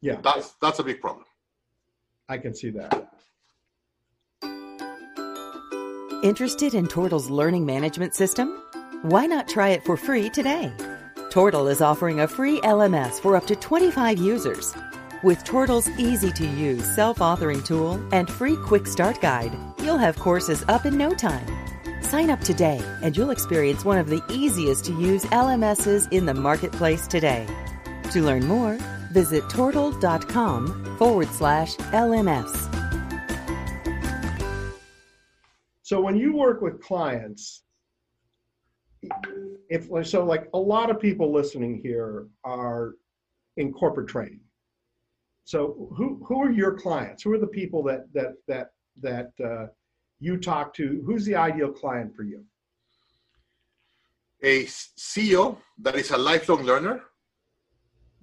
Yeah. 0.00 0.20
That's 0.22 0.54
that's 0.60 0.78
a 0.78 0.84
big 0.84 1.00
problem. 1.00 1.24
I 2.28 2.38
can 2.38 2.54
see 2.54 2.70
that. 2.70 3.12
Interested 6.22 6.74
in 6.74 6.86
Tortal's 6.86 7.30
learning 7.30 7.66
management 7.66 8.14
system? 8.14 8.62
Why 9.02 9.26
not 9.26 9.48
try 9.48 9.68
it 9.70 9.84
for 9.84 9.96
free 9.96 10.28
today? 10.28 10.72
Tortal 11.30 11.68
is 11.68 11.80
offering 11.80 12.20
a 12.20 12.28
free 12.28 12.60
LMS 12.62 13.20
for 13.20 13.36
up 13.36 13.46
to 13.46 13.54
25 13.56 14.18
users. 14.18 14.74
With 15.22 15.44
Tortal's 15.44 15.88
easy 15.98 16.32
to 16.32 16.46
use 16.46 16.84
self 16.94 17.18
authoring 17.18 17.64
tool 17.64 18.00
and 18.12 18.28
free 18.30 18.56
quick 18.56 18.86
start 18.86 19.20
guide, 19.20 19.56
you'll 19.82 19.98
have 19.98 20.18
courses 20.18 20.64
up 20.68 20.86
in 20.86 20.96
no 20.96 21.12
time. 21.12 21.46
Sign 22.06 22.30
up 22.30 22.40
today 22.40 22.80
and 23.02 23.16
you'll 23.16 23.30
experience 23.30 23.84
one 23.84 23.98
of 23.98 24.08
the 24.08 24.22
easiest 24.30 24.84
to 24.84 24.92
use 24.92 25.24
LMSs 25.24 26.12
in 26.12 26.24
the 26.24 26.34
marketplace 26.34 27.08
today. 27.08 27.44
To 28.12 28.22
learn 28.22 28.46
more, 28.46 28.78
visit 29.10 29.42
tortal.com 29.50 30.96
forward 30.98 31.28
slash 31.30 31.74
LMS. 31.74 32.72
So 35.82 36.00
when 36.00 36.16
you 36.16 36.32
work 36.32 36.62
with 36.62 36.80
clients, 36.80 37.64
if 39.68 39.88
so, 40.06 40.24
like 40.24 40.48
a 40.54 40.58
lot 40.58 40.90
of 40.90 41.00
people 41.00 41.32
listening 41.32 41.80
here 41.82 42.28
are 42.44 42.94
in 43.56 43.72
corporate 43.72 44.08
training. 44.08 44.42
So 45.44 45.92
who 45.96 46.24
who 46.24 46.40
are 46.40 46.52
your 46.52 46.74
clients? 46.78 47.24
Who 47.24 47.32
are 47.32 47.38
the 47.38 47.48
people 47.48 47.82
that 47.84 48.12
that 48.14 48.34
that 48.46 48.68
that 49.00 49.30
uh, 49.44 49.66
you 50.18 50.38
talk 50.38 50.74
to? 50.74 51.02
Who's 51.04 51.24
the 51.24 51.36
ideal 51.36 51.72
client 51.72 52.14
for 52.14 52.22
you? 52.22 52.44
A 54.42 54.64
CEO 54.64 55.56
that 55.80 55.96
is 55.96 56.10
a 56.10 56.16
lifelong 56.16 56.62
learner 56.62 57.02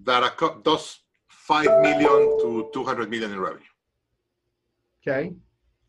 that 0.04 0.38
does 0.64 1.00
five 1.28 1.66
million 1.82 2.40
to 2.42 2.70
two 2.74 2.84
hundred 2.84 3.10
million 3.10 3.32
in 3.32 3.40
revenue. 3.40 3.64
Okay. 5.02 5.34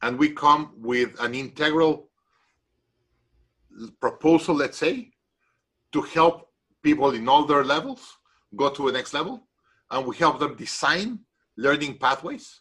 And 0.03 0.19
we 0.19 0.31
come 0.31 0.73
with 0.77 1.19
an 1.21 1.35
integral 1.35 2.11
proposal, 4.01 4.55
let's 4.55 4.79
say, 4.79 5.11
to 5.93 6.03
help 6.03 6.49
people 6.83 7.11
in 7.13 7.29
all 7.29 7.45
their 7.47 7.65
levels 7.65 8.19
go 8.57 8.69
to 8.71 8.87
the 8.87 8.93
next 8.93 9.15
level. 9.15 9.47
And 9.91 10.07
we 10.07 10.17
help 10.17 10.41
them 10.41 10.57
design 10.57 11.21
learning 11.57 11.99
pathways 11.99 12.61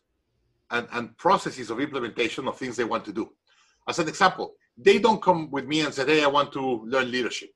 and, 0.74 0.88
and 0.92 1.18
processes 1.18 1.70
of 1.70 1.80
implementation 1.80 2.48
of 2.48 2.58
things 2.58 2.76
they 2.76 2.84
want 2.84 3.06
to 3.06 3.14
do. 3.14 3.30
As 3.88 4.00
an 4.00 4.08
example, 4.08 4.56
they 4.78 5.00
don't 5.00 5.22
come 5.22 5.50
with 5.52 5.66
me 5.66 5.82
and 5.82 5.94
say, 5.94 6.06
Hey, 6.06 6.24
I 6.24 6.28
want 6.28 6.52
to 6.54 6.84
learn 6.86 7.12
leadership. 7.12 7.52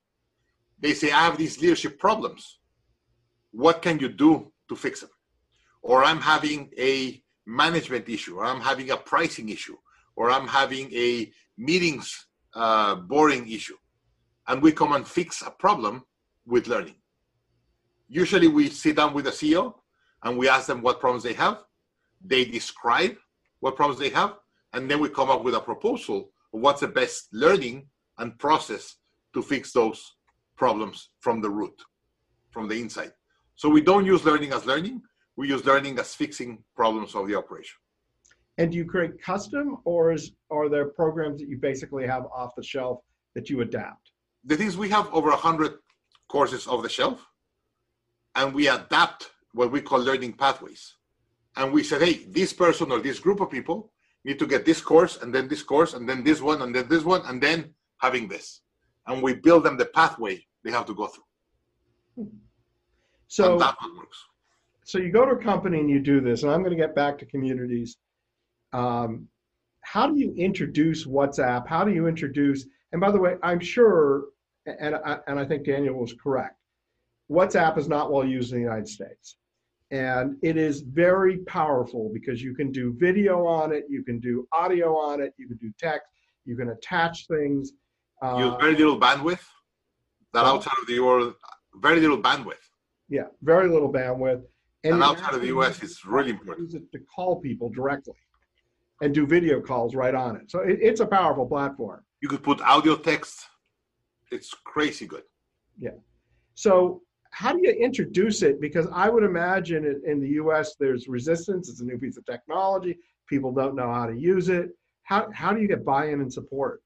They 0.79 0.93
say, 0.93 1.11
I 1.11 1.25
have 1.25 1.37
these 1.37 1.59
leadership 1.59 1.99
problems. 1.99 2.59
What 3.51 3.81
can 3.81 3.99
you 3.99 4.09
do 4.09 4.51
to 4.69 4.75
fix 4.75 5.01
them? 5.01 5.09
Or 5.81 6.03
I'm 6.03 6.21
having 6.21 6.71
a 6.77 7.21
management 7.47 8.07
issue, 8.07 8.37
or 8.37 8.45
I'm 8.45 8.61
having 8.61 8.91
a 8.91 8.97
pricing 8.97 9.49
issue, 9.49 9.77
or 10.15 10.29
I'm 10.29 10.47
having 10.47 10.93
a 10.93 11.31
meetings 11.57 12.27
uh, 12.53 12.95
boring 12.95 13.49
issue. 13.51 13.77
And 14.47 14.61
we 14.61 14.71
come 14.71 14.93
and 14.93 15.07
fix 15.07 15.41
a 15.41 15.49
problem 15.49 16.03
with 16.45 16.67
learning. 16.67 16.95
Usually 18.07 18.47
we 18.47 18.69
sit 18.69 18.95
down 18.95 19.13
with 19.13 19.25
the 19.25 19.31
CEO 19.31 19.73
and 20.23 20.37
we 20.37 20.47
ask 20.47 20.67
them 20.67 20.81
what 20.81 20.99
problems 20.99 21.23
they 21.23 21.33
have. 21.33 21.63
They 22.23 22.45
describe 22.45 23.15
what 23.59 23.75
problems 23.75 23.99
they 23.99 24.09
have, 24.09 24.35
and 24.73 24.89
then 24.89 24.99
we 24.99 25.09
come 25.09 25.29
up 25.29 25.43
with 25.43 25.55
a 25.55 25.59
proposal 25.59 26.31
of 26.53 26.61
what's 26.61 26.81
the 26.81 26.87
best 26.87 27.27
learning 27.31 27.87
and 28.17 28.37
process 28.37 28.97
to 29.33 29.41
fix 29.41 29.71
those 29.71 30.15
problems 30.55 31.09
from 31.19 31.41
the 31.41 31.49
root, 31.49 31.81
from 32.49 32.67
the 32.67 32.79
inside. 32.79 33.13
So 33.55 33.69
we 33.69 33.81
don't 33.81 34.05
use 34.05 34.25
learning 34.25 34.53
as 34.53 34.65
learning, 34.65 35.01
we 35.35 35.47
use 35.49 35.65
learning 35.65 35.99
as 35.99 36.15
fixing 36.15 36.63
problems 36.75 37.15
of 37.15 37.27
the 37.27 37.35
operation. 37.35 37.77
And 38.57 38.71
do 38.71 38.77
you 38.77 38.85
create 38.85 39.21
custom 39.21 39.77
or 39.85 40.11
is 40.11 40.31
are 40.49 40.67
there 40.67 40.85
programs 40.85 41.39
that 41.39 41.47
you 41.47 41.57
basically 41.57 42.07
have 42.07 42.25
off 42.35 42.55
the 42.55 42.63
shelf 42.63 42.99
that 43.35 43.49
you 43.49 43.61
adapt? 43.61 44.11
The 44.45 44.57
things 44.57 44.75
we 44.75 44.89
have 44.89 45.13
over 45.13 45.29
100 45.29 45.75
courses 46.27 46.67
off 46.67 46.81
the 46.81 46.89
shelf 46.89 47.23
and 48.35 48.53
we 48.53 48.67
adapt 48.67 49.29
what 49.53 49.71
we 49.71 49.81
call 49.81 49.99
learning 49.99 50.33
pathways. 50.33 50.96
And 51.57 51.73
we 51.73 51.83
said, 51.83 52.01
hey, 52.01 52.25
this 52.29 52.53
person 52.53 52.91
or 52.91 52.99
this 52.99 53.19
group 53.19 53.39
of 53.41 53.49
people 53.49 53.91
need 54.23 54.39
to 54.39 54.47
get 54.47 54.63
this 54.63 54.79
course 54.79 55.17
and 55.21 55.33
then 55.33 55.47
this 55.47 55.63
course 55.63 55.93
and 55.93 56.07
then 56.07 56.23
this 56.23 56.41
one 56.41 56.61
and 56.61 56.73
then 56.73 56.87
this 56.87 57.03
one 57.03 57.21
and 57.25 57.41
then 57.41 57.73
having 57.97 58.27
this. 58.27 58.61
And 59.07 59.23
we 59.23 59.33
build 59.33 59.63
them 59.63 59.75
the 59.77 59.85
pathway 59.85 60.45
they 60.63 60.71
have 60.71 60.85
to 60.85 60.93
go 60.93 61.07
through. 61.07 62.27
So 63.27 63.53
and 63.53 63.61
that 63.61 63.75
works. 63.97 64.23
So 64.83 64.99
you 64.99 65.11
go 65.11 65.25
to 65.25 65.31
a 65.31 65.43
company 65.43 65.79
and 65.79 65.89
you 65.89 65.99
do 65.99 66.21
this, 66.21 66.43
and 66.43 66.51
I'm 66.51 66.61
going 66.61 66.75
to 66.75 66.81
get 66.81 66.95
back 66.95 67.17
to 67.19 67.25
communities. 67.25 67.97
Um, 68.71 69.27
how 69.81 70.07
do 70.07 70.17
you 70.17 70.33
introduce 70.37 71.05
WhatsApp? 71.05 71.67
How 71.67 71.83
do 71.83 71.91
you 71.91 72.07
introduce? 72.07 72.65
And 72.91 73.01
by 73.01 73.11
the 73.11 73.19
way, 73.19 73.35
I'm 73.43 73.59
sure, 73.59 74.25
and 74.65 74.95
I, 74.95 75.17
and 75.27 75.39
I 75.39 75.45
think 75.45 75.65
Daniel 75.65 75.95
was 75.95 76.13
correct. 76.13 76.57
WhatsApp 77.29 77.77
is 77.77 77.89
not 77.89 78.11
well 78.11 78.25
used 78.25 78.53
in 78.53 78.59
the 78.59 78.63
United 78.63 78.87
States. 78.87 79.35
And 79.91 80.35
it 80.41 80.57
is 80.57 80.81
very 80.81 81.37
powerful 81.39 82.11
because 82.13 82.41
you 82.43 82.53
can 82.53 82.71
do 82.71 82.93
video 82.97 83.45
on 83.45 83.71
it, 83.71 83.85
you 83.89 84.03
can 84.03 84.19
do 84.19 84.47
audio 84.51 84.97
on 84.97 85.21
it, 85.21 85.33
you 85.37 85.47
can 85.47 85.57
do 85.57 85.71
text, 85.79 86.07
you 86.45 86.57
can 86.57 86.69
attach 86.69 87.27
things. 87.27 87.71
Uh, 88.21 88.37
Use 88.37 88.55
very 88.59 88.75
little 88.75 88.99
bandwidth. 88.99 89.45
That 90.33 90.45
outside 90.45 90.75
of 90.81 90.87
the 90.87 90.99
world, 90.99 91.33
very 91.75 92.01
little 92.01 92.21
bandwidth. 92.21 92.55
Yeah, 93.07 93.27
very 93.41 93.69
little 93.69 93.91
bandwidth. 93.91 94.43
And, 94.83 94.95
and 94.95 95.03
outside 95.03 95.33
of 95.33 95.41
the 95.41 95.47
US, 95.57 95.81
it's 95.81 96.05
really 96.05 96.31
important. 96.31 96.67
Use 96.67 96.75
it 96.75 96.91
to 96.91 96.99
call 97.15 97.39
people 97.39 97.69
directly 97.69 98.13
and 99.01 99.13
do 99.13 99.25
video 99.25 99.61
calls 99.61 99.95
right 99.95 100.15
on 100.15 100.35
it. 100.35 100.51
So 100.51 100.59
it, 100.59 100.79
it's 100.81 100.99
a 100.99 101.05
powerful 101.05 101.45
platform. 101.45 102.03
You 102.21 102.29
could 102.29 102.43
put 102.43 102.59
audio 102.61 102.95
text. 102.97 103.45
It's 104.31 104.53
crazy 104.65 105.05
good. 105.05 105.23
Yeah. 105.79 105.91
So 106.55 107.03
how 107.37 107.53
do 107.53 107.59
you 107.61 107.69
introduce 107.69 108.41
it? 108.41 108.59
Because 108.59 108.87
I 108.91 109.09
would 109.09 109.23
imagine 109.23 110.01
in 110.11 110.19
the 110.19 110.29
US, 110.41 110.75
there's 110.79 111.07
resistance. 111.07 111.69
It's 111.69 111.81
a 111.81 111.85
new 111.85 111.99
piece 111.99 112.17
of 112.17 112.25
technology. 112.25 112.97
People 113.27 113.51
don't 113.51 113.75
know 113.75 113.93
how 113.93 114.07
to 114.07 114.17
use 114.17 114.49
it. 114.49 114.69
How, 115.03 115.29
how 115.31 115.53
do 115.53 115.61
you 115.61 115.67
get 115.67 115.85
buy-in 115.85 116.19
and 116.19 116.33
support? 116.33 116.81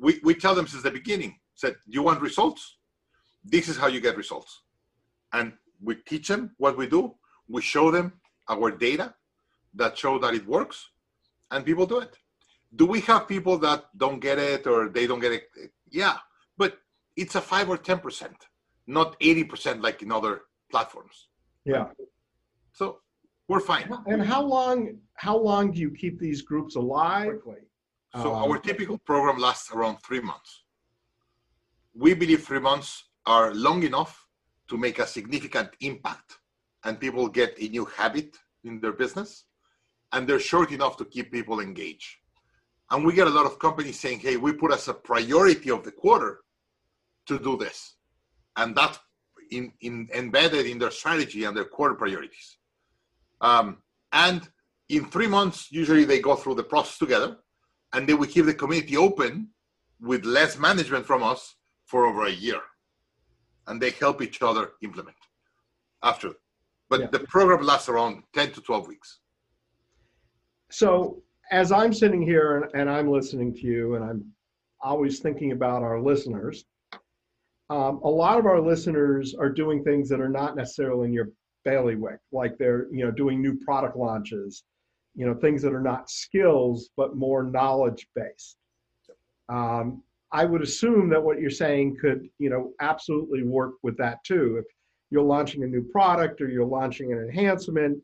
We, 0.00 0.20
we 0.24 0.34
tell 0.34 0.54
them 0.54 0.66
since 0.66 0.82
the 0.82 0.90
beginning, 0.90 1.38
said, 1.54 1.76
you 1.86 2.02
want 2.02 2.22
results? 2.22 2.78
This 3.44 3.68
is 3.68 3.76
how 3.76 3.88
you 3.88 4.00
get 4.00 4.16
results. 4.16 4.62
And 5.34 5.52
we 5.82 5.96
teach 5.96 6.28
them 6.28 6.52
what 6.56 6.78
we 6.78 6.86
do. 6.86 7.14
We 7.46 7.60
show 7.60 7.90
them 7.90 8.14
our 8.48 8.70
data 8.70 9.14
that 9.74 9.98
show 9.98 10.18
that 10.20 10.32
it 10.32 10.46
works 10.46 10.78
and 11.50 11.62
people 11.62 11.84
do 11.84 11.98
it. 11.98 12.16
Do 12.74 12.86
we 12.86 13.00
have 13.02 13.28
people 13.28 13.58
that 13.58 13.84
don't 13.98 14.20
get 14.20 14.38
it 14.38 14.66
or 14.66 14.88
they 14.88 15.06
don't 15.06 15.20
get 15.20 15.32
it? 15.32 15.44
Yeah, 15.90 16.16
but 16.56 16.78
it's 17.16 17.34
a 17.34 17.42
five 17.42 17.68
or 17.68 17.76
10%, 17.76 18.30
not 18.88 19.20
80% 19.20 19.82
like 19.82 20.02
in 20.02 20.10
other 20.10 20.42
platforms. 20.70 21.28
Yeah. 21.64 21.88
So 22.72 23.00
we're 23.46 23.60
fine. 23.60 23.92
And 24.06 24.22
how 24.22 24.42
long, 24.42 24.98
how 25.14 25.36
long 25.36 25.70
do 25.72 25.78
you 25.78 25.90
keep 25.90 26.18
these 26.18 26.42
groups 26.42 26.74
alive? 26.74 27.38
So 28.14 28.34
um, 28.34 28.42
our 28.42 28.58
typical 28.58 28.98
program 28.98 29.38
lasts 29.38 29.70
around 29.70 29.98
three 29.98 30.20
months. 30.20 30.64
We 31.94 32.14
believe 32.14 32.44
three 32.44 32.60
months 32.60 33.04
are 33.26 33.52
long 33.54 33.82
enough 33.82 34.26
to 34.68 34.78
make 34.78 34.98
a 34.98 35.06
significant 35.06 35.70
impact 35.80 36.38
and 36.84 36.98
people 36.98 37.28
get 37.28 37.54
a 37.60 37.68
new 37.68 37.84
habit 37.84 38.36
in 38.64 38.80
their 38.80 38.92
business 38.92 39.44
and 40.12 40.26
they're 40.26 40.40
short 40.40 40.72
enough 40.72 40.96
to 40.96 41.04
keep 41.04 41.30
people 41.30 41.60
engaged. 41.60 42.16
And 42.90 43.04
we 43.04 43.12
get 43.12 43.26
a 43.26 43.30
lot 43.30 43.44
of 43.44 43.58
companies 43.58 44.00
saying, 44.00 44.20
hey, 44.20 44.38
we 44.38 44.52
put 44.54 44.72
as 44.72 44.88
a 44.88 44.94
priority 44.94 45.70
of 45.70 45.84
the 45.84 45.92
quarter 45.92 46.40
to 47.26 47.38
do 47.38 47.58
this. 47.58 47.97
And 48.58 48.76
that's 48.76 48.98
in, 49.50 49.72
in, 49.80 50.08
embedded 50.14 50.66
in 50.66 50.78
their 50.78 50.90
strategy 50.90 51.44
and 51.44 51.56
their 51.56 51.64
core 51.64 51.94
priorities. 51.94 52.58
Um, 53.40 53.78
and 54.12 54.46
in 54.90 55.06
three 55.06 55.26
months, 55.26 55.68
usually 55.70 56.04
they 56.04 56.20
go 56.20 56.34
through 56.36 56.56
the 56.56 56.64
process 56.72 56.98
together, 56.98 57.38
and 57.94 58.06
then 58.06 58.18
we 58.18 58.26
keep 58.26 58.44
the 58.44 58.54
community 58.62 58.96
open 58.96 59.48
with 60.00 60.24
less 60.24 60.58
management 60.58 61.06
from 61.06 61.22
us 61.22 61.54
for 61.86 62.04
over 62.04 62.26
a 62.26 62.30
year. 62.46 62.60
And 63.66 63.80
they 63.80 63.90
help 63.90 64.20
each 64.20 64.42
other 64.42 64.72
implement 64.82 65.16
after. 66.02 66.32
But 66.90 67.00
yeah. 67.00 67.06
the 67.12 67.20
program 67.20 67.62
lasts 67.62 67.88
around 67.88 68.22
10 68.34 68.52
to 68.52 68.60
12 68.60 68.86
weeks 68.86 69.20
so 70.70 71.22
as 71.50 71.72
I'm 71.72 71.92
sitting 71.92 72.22
here 72.22 72.56
and, 72.56 72.80
and, 72.80 72.90
I'm 72.90 73.08
listening 73.08 73.54
to 73.54 73.60
you, 73.60 73.94
and 73.94 74.04
I'm 74.04 74.24
always 74.82 75.20
thinking 75.20 75.52
about 75.52 75.82
our 75.82 76.00
listeners, 76.00 76.64
um, 77.70 78.00
a 78.02 78.08
lot 78.08 78.38
of 78.38 78.46
our 78.46 78.60
listeners 78.60 79.34
are 79.34 79.50
doing 79.50 79.84
things 79.84 80.08
that 80.08 80.20
are 80.20 80.28
not 80.28 80.56
necessarily 80.56 81.08
in 81.08 81.12
your 81.12 81.30
bailiwick, 81.64 82.18
like 82.32 82.56
they're 82.58 82.86
you 82.90 83.04
know 83.04 83.10
doing 83.10 83.42
new 83.42 83.58
product 83.58 83.96
launches, 83.96 84.64
you 85.14 85.26
know, 85.26 85.34
things 85.34 85.60
that 85.62 85.74
are 85.74 85.82
not 85.82 86.08
skills, 86.08 86.90
but 86.96 87.16
more 87.16 87.42
knowledge 87.42 88.08
based. 88.14 88.56
Um, 89.48 90.02
I 90.30 90.44
would 90.44 90.62
assume 90.62 91.08
that 91.10 91.22
what 91.22 91.40
you're 91.40 91.50
saying 91.50 91.96
could, 92.00 92.28
you 92.38 92.50
know, 92.50 92.72
absolutely 92.80 93.42
work 93.42 93.74
with 93.82 93.96
that 93.98 94.22
too. 94.24 94.56
If 94.58 94.66
you're 95.10 95.22
launching 95.22 95.64
a 95.64 95.66
new 95.66 95.82
product 95.82 96.40
or 96.40 96.48
you're 96.48 96.66
launching 96.66 97.12
an 97.12 97.18
enhancement, 97.18 97.98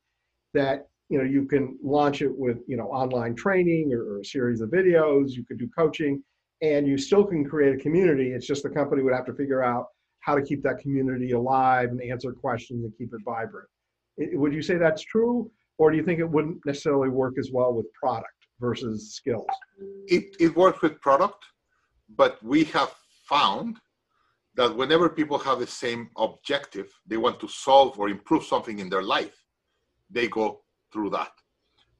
that 0.54 0.88
you 1.08 1.18
know 1.18 1.24
you 1.24 1.46
can 1.46 1.78
launch 1.82 2.22
it 2.22 2.36
with 2.36 2.58
you 2.66 2.76
know 2.76 2.86
online 2.86 3.34
training 3.34 3.92
or, 3.92 4.02
or 4.02 4.20
a 4.20 4.24
series 4.24 4.60
of 4.60 4.70
videos. 4.70 5.30
You 5.30 5.44
could 5.44 5.58
do 5.58 5.68
coaching, 5.76 6.22
and 6.62 6.86
you 6.86 6.96
still 6.96 7.24
can 7.24 7.44
create 7.44 7.74
a 7.74 7.78
community. 7.78 8.32
It's 8.32 8.46
just 8.46 8.62
the 8.62 8.70
company 8.70 9.02
would 9.02 9.14
have 9.14 9.26
to 9.26 9.34
figure 9.34 9.62
out 9.62 9.86
how 10.20 10.34
to 10.34 10.42
keep 10.42 10.62
that 10.62 10.78
community 10.78 11.32
alive 11.32 11.90
and 11.90 12.00
answer 12.02 12.32
questions 12.32 12.84
and 12.84 12.92
keep 12.96 13.12
it 13.12 13.20
vibrant. 13.24 13.68
It, 14.16 14.38
would 14.38 14.54
you 14.54 14.62
say 14.62 14.76
that's 14.76 15.02
true, 15.02 15.50
or 15.78 15.90
do 15.90 15.96
you 15.96 16.04
think 16.04 16.20
it 16.20 16.28
wouldn't 16.28 16.64
necessarily 16.64 17.08
work 17.08 17.34
as 17.38 17.50
well 17.52 17.74
with 17.74 17.86
product 17.92 18.28
versus 18.60 19.14
skills? 19.14 19.46
It 20.06 20.36
it 20.38 20.56
works 20.56 20.80
with 20.82 21.00
product 21.00 21.44
but 22.16 22.42
we 22.42 22.64
have 22.64 22.92
found 23.28 23.78
that 24.56 24.74
whenever 24.76 25.08
people 25.08 25.38
have 25.38 25.58
the 25.58 25.66
same 25.66 26.10
objective, 26.16 26.86
they 27.06 27.16
want 27.16 27.40
to 27.40 27.48
solve 27.48 27.98
or 27.98 28.08
improve 28.08 28.44
something 28.44 28.78
in 28.78 28.88
their 28.88 29.02
life, 29.02 29.36
they 30.10 30.28
go 30.28 30.62
through 30.92 31.10
that. 31.10 31.32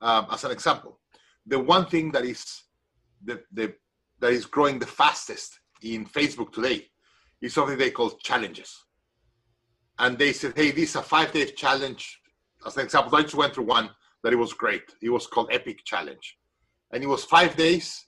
Um, 0.00 0.26
as 0.30 0.44
an 0.44 0.52
example, 0.52 1.00
the 1.46 1.58
one 1.58 1.87
thing 1.87 2.12
that 2.12 2.25
is 2.25 2.64
the, 3.25 3.42
the, 3.52 3.75
that 4.21 4.33
is 4.33 4.47
growing 4.47 4.78
the 4.78 4.87
fastest 4.87 5.59
in 5.83 6.06
Facebook 6.06 6.52
today 6.52 6.87
is 7.42 7.52
something 7.54 7.76
they 7.76 7.90
call 7.90 8.11
challenges. 8.11 8.85
And 9.99 10.18
they 10.18 10.33
said, 10.33 10.54
hey, 10.56 10.71
this 10.71 10.90
is 10.90 10.97
a 10.97 11.02
five-day 11.02 11.47
challenge. 11.52 12.21
As 12.66 12.76
an 12.76 12.85
example, 12.85 13.16
I 13.16 13.23
just 13.23 13.35
went 13.35 13.54
through 13.54 13.64
one 13.64 13.90
that 14.23 14.33
it 14.33 14.37
was 14.37 14.52
great. 14.52 14.83
It 15.02 15.11
was 15.11 15.26
called 15.26 15.50
Epic 15.52 15.85
Challenge. 15.85 16.37
And 16.92 17.02
it 17.02 17.06
was 17.06 17.25
five 17.25 17.56
days 17.56 18.06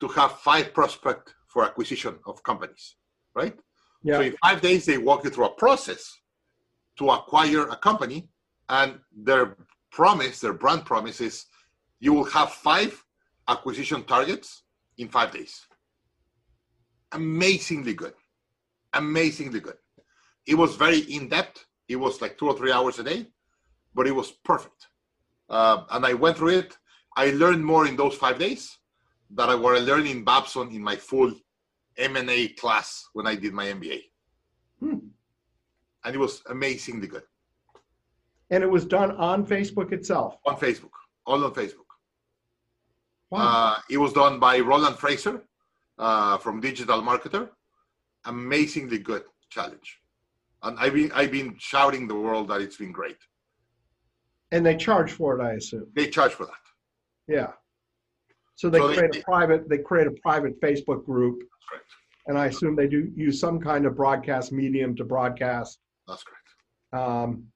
to 0.00 0.08
have 0.08 0.32
five 0.40 0.74
prospect 0.74 1.34
for 1.48 1.64
acquisition 1.64 2.18
of 2.26 2.42
companies, 2.42 2.96
right? 3.34 3.56
Yeah. 4.02 4.16
So 4.16 4.20
in 4.22 4.36
five 4.42 4.60
days, 4.60 4.84
they 4.84 4.98
walk 4.98 5.24
you 5.24 5.30
through 5.30 5.46
a 5.46 5.50
process 5.50 6.12
to 6.98 7.10
acquire 7.10 7.62
a 7.68 7.76
company, 7.76 8.28
and 8.68 8.98
their 9.14 9.56
promise, 9.90 10.40
their 10.40 10.52
brand 10.52 10.84
promise 10.84 11.20
is 11.20 11.46
you 12.00 12.12
will 12.12 12.24
have 12.24 12.50
five 12.50 13.02
acquisition 13.48 14.02
targets 14.04 14.64
in 15.02 15.08
five 15.08 15.32
days. 15.32 15.66
Amazingly 17.12 17.94
good. 17.94 18.14
Amazingly 18.94 19.60
good. 19.60 19.76
It 20.46 20.54
was 20.54 20.76
very 20.76 21.00
in 21.00 21.28
depth. 21.28 21.66
It 21.88 21.96
was 21.96 22.22
like 22.22 22.38
two 22.38 22.48
or 22.48 22.56
three 22.56 22.72
hours 22.72 22.98
a 22.98 23.04
day, 23.04 23.26
but 23.94 24.06
it 24.06 24.12
was 24.12 24.32
perfect. 24.44 24.88
Uh, 25.50 25.84
and 25.90 26.06
I 26.06 26.14
went 26.14 26.38
through 26.38 26.56
it. 26.60 26.78
I 27.16 27.30
learned 27.32 27.64
more 27.64 27.86
in 27.86 27.96
those 27.96 28.14
five 28.14 28.38
days 28.38 28.78
that 29.34 29.48
I 29.50 29.54
were 29.54 29.78
learning 29.78 30.12
in 30.18 30.24
Babson 30.24 30.70
in 30.72 30.82
my 30.82 30.96
full 30.96 31.32
M&A 31.98 32.48
class 32.48 33.06
when 33.12 33.26
I 33.26 33.34
did 33.34 33.52
my 33.52 33.66
MBA. 33.66 34.00
Hmm. 34.80 34.98
And 36.04 36.14
it 36.14 36.18
was 36.18 36.42
amazingly 36.48 37.06
good. 37.06 37.22
And 38.50 38.62
it 38.62 38.70
was 38.70 38.84
done 38.84 39.12
on 39.12 39.46
Facebook 39.46 39.92
itself? 39.92 40.36
On 40.46 40.56
Facebook, 40.56 40.96
all 41.26 41.44
on 41.44 41.52
Facebook. 41.52 41.81
Wow. 43.32 43.40
Uh, 43.40 43.80
it 43.88 43.96
was 43.96 44.12
done 44.12 44.38
by 44.38 44.60
Roland 44.60 44.96
Frasier 44.96 45.40
uh, 45.98 46.36
from 46.36 46.60
Digital 46.60 47.00
Marketer. 47.00 47.48
Amazingly 48.26 48.98
good 48.98 49.24
challenge. 49.48 50.00
And 50.62 50.78
I've 50.78 50.92
been, 50.92 51.10
I've 51.12 51.32
been 51.32 51.56
shouting 51.58 52.06
the 52.06 52.14
world 52.14 52.48
that 52.48 52.60
it's 52.60 52.76
been 52.76 52.92
great. 52.92 53.16
And 54.52 54.66
they 54.66 54.76
charge 54.76 55.12
for 55.12 55.38
it, 55.38 55.42
I 55.42 55.52
assume. 55.52 55.86
They 55.96 56.08
charge 56.08 56.32
for 56.32 56.44
that. 56.44 56.64
Yeah. 57.26 57.52
So 58.54 58.68
they 58.68 58.80
so 58.80 58.92
create 58.92 59.12
they, 59.12 59.20
a 59.20 59.22
private 59.22 59.66
they 59.66 59.78
create 59.78 60.06
a 60.06 60.14
private 60.22 60.60
Facebook 60.60 61.06
group. 61.06 61.38
That's 61.38 61.64
Correct. 61.70 61.90
And 62.26 62.38
I 62.38 62.46
assume 62.46 62.76
they 62.76 62.86
do 62.86 63.10
use 63.16 63.40
some 63.40 63.58
kind 63.58 63.86
of 63.86 63.96
broadcast 63.96 64.52
medium 64.52 64.94
to 64.96 65.04
broadcast. 65.04 65.78
That's 66.06 66.22
correct. 66.22 66.48
Um, 66.92 67.46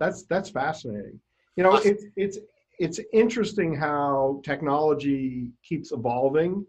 that's 0.00 0.24
that's 0.24 0.48
fascinating. 0.48 1.20
You 1.56 1.64
know, 1.64 1.74
it's 1.76 2.04
it's 2.16 2.38
it's 2.78 3.00
interesting 3.12 3.74
how 3.74 4.40
technology 4.44 5.50
keeps 5.62 5.92
evolving, 5.92 6.64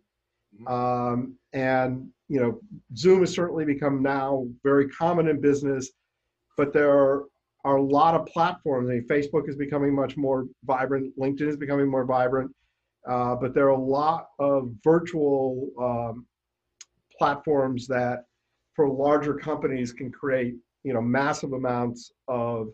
mm-hmm. 0.55 0.67
um, 0.67 1.35
and 1.53 2.09
you 2.27 2.39
know, 2.39 2.59
Zoom 2.95 3.21
has 3.21 3.33
certainly 3.33 3.65
become 3.65 4.03
now 4.03 4.47
very 4.63 4.87
common 4.89 5.27
in 5.27 5.41
business, 5.41 5.89
but 6.57 6.73
there 6.73 6.91
are, 6.91 7.25
are 7.65 7.77
a 7.77 7.81
lot 7.81 8.13
of 8.13 8.27
platforms. 8.27 8.89
I 8.89 8.93
mean, 8.93 9.07
Facebook 9.07 9.49
is 9.49 9.55
becoming 9.55 9.95
much 9.95 10.15
more 10.15 10.45
vibrant. 10.63 11.17
LinkedIn 11.17 11.47
is 11.47 11.57
becoming 11.57 11.87
more 11.87 12.05
vibrant. 12.05 12.51
Uh, 13.07 13.35
but 13.35 13.53
there 13.53 13.65
are 13.65 13.69
a 13.69 13.77
lot 13.77 14.27
of 14.39 14.71
virtual 14.83 15.69
um, 15.81 16.25
platforms 17.17 17.87
that 17.87 18.25
for 18.75 18.89
larger 18.89 19.33
companies 19.33 19.91
can 19.91 20.11
create 20.11 20.55
you 20.83 20.93
know 20.93 21.01
massive 21.01 21.53
amounts 21.53 22.11
of 22.27 22.69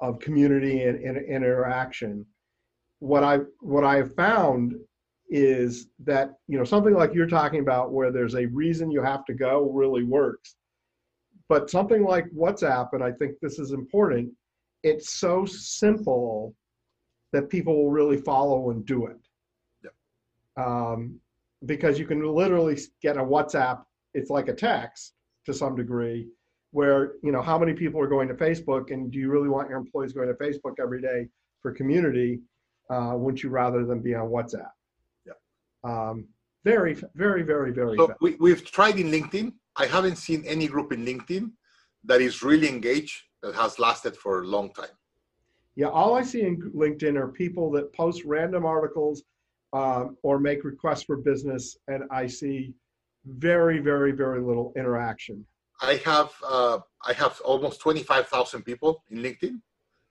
of 0.00 0.18
community 0.18 0.82
and, 0.82 0.98
and, 0.98 1.16
interaction 1.26 2.24
what 2.98 3.22
i 3.22 3.38
what 3.60 3.84
i 3.84 3.96
have 3.96 4.14
found 4.14 4.74
is 5.30 5.88
that 5.98 6.34
you 6.48 6.58
know 6.58 6.64
something 6.64 6.94
like 6.94 7.14
you're 7.14 7.26
talking 7.26 7.60
about 7.60 7.92
where 7.92 8.12
there's 8.12 8.34
a 8.34 8.46
reason 8.46 8.90
you 8.90 9.02
have 9.02 9.24
to 9.24 9.34
go 9.34 9.70
really 9.70 10.04
works 10.04 10.56
but 11.48 11.70
something 11.70 12.04
like 12.04 12.26
whatsapp 12.30 12.88
and 12.92 13.02
i 13.02 13.10
think 13.10 13.32
this 13.40 13.58
is 13.58 13.72
important 13.72 14.30
it's 14.84 15.14
so 15.14 15.46
simple 15.46 16.54
that 17.32 17.50
people 17.50 17.74
will 17.74 17.90
really 17.90 18.18
follow 18.18 18.70
and 18.70 18.86
do 18.86 19.06
it. 19.06 19.16
Yep. 19.82 20.64
Um, 20.64 21.18
because 21.66 21.98
you 21.98 22.06
can 22.06 22.22
literally 22.22 22.78
get 23.02 23.16
a 23.16 23.22
WhatsApp, 23.22 23.82
it's 24.12 24.30
like 24.30 24.48
a 24.48 24.54
text 24.54 25.14
to 25.46 25.52
some 25.52 25.74
degree, 25.74 26.28
where, 26.74 27.12
you 27.22 27.30
know, 27.30 27.40
how 27.40 27.56
many 27.56 27.72
people 27.72 28.00
are 28.00 28.08
going 28.08 28.26
to 28.26 28.34
Facebook 28.34 28.90
and 28.90 29.12
do 29.12 29.18
you 29.20 29.30
really 29.30 29.48
want 29.48 29.68
your 29.68 29.78
employees 29.78 30.12
going 30.12 30.26
to 30.26 30.34
Facebook 30.34 30.74
every 30.80 31.00
day 31.00 31.28
for 31.62 31.70
community? 31.70 32.40
Uh, 32.90 33.12
wouldn't 33.14 33.44
you 33.44 33.48
rather 33.48 33.84
than 33.86 34.00
be 34.00 34.12
on 34.12 34.28
WhatsApp? 34.28 34.72
Yeah. 35.24 35.34
Um, 35.84 36.26
very, 36.64 36.94
very, 37.14 37.44
very, 37.44 37.70
very. 37.72 37.96
So 37.96 38.12
we, 38.20 38.34
we've 38.40 38.64
tried 38.64 38.98
in 38.98 39.12
LinkedIn. 39.12 39.52
I 39.76 39.86
haven't 39.86 40.16
seen 40.16 40.42
any 40.46 40.66
group 40.66 40.92
in 40.92 41.06
LinkedIn 41.06 41.52
that 42.06 42.20
is 42.20 42.42
really 42.42 42.68
engaged 42.68 43.22
that 43.42 43.54
has 43.54 43.78
lasted 43.78 44.16
for 44.16 44.42
a 44.42 44.46
long 44.46 44.72
time. 44.72 44.96
Yeah, 45.76 45.90
all 45.90 46.14
I 46.14 46.22
see 46.22 46.42
in 46.42 46.72
LinkedIn 46.74 47.14
are 47.14 47.28
people 47.28 47.70
that 47.72 47.92
post 47.92 48.24
random 48.24 48.66
articles 48.66 49.22
um, 49.72 50.16
or 50.24 50.40
make 50.40 50.64
requests 50.64 51.04
for 51.04 51.18
business, 51.18 51.76
and 51.86 52.02
I 52.10 52.26
see 52.26 52.74
very, 53.26 53.78
very, 53.78 54.10
very 54.10 54.40
little 54.40 54.72
interaction. 54.76 55.46
I 55.82 56.00
have 56.04 56.32
uh, 56.46 56.78
I 57.06 57.12
have 57.14 57.40
almost 57.44 57.80
twenty 57.80 58.02
five 58.02 58.28
thousand 58.28 58.62
people 58.62 59.02
in 59.10 59.18
LinkedIn. 59.18 59.60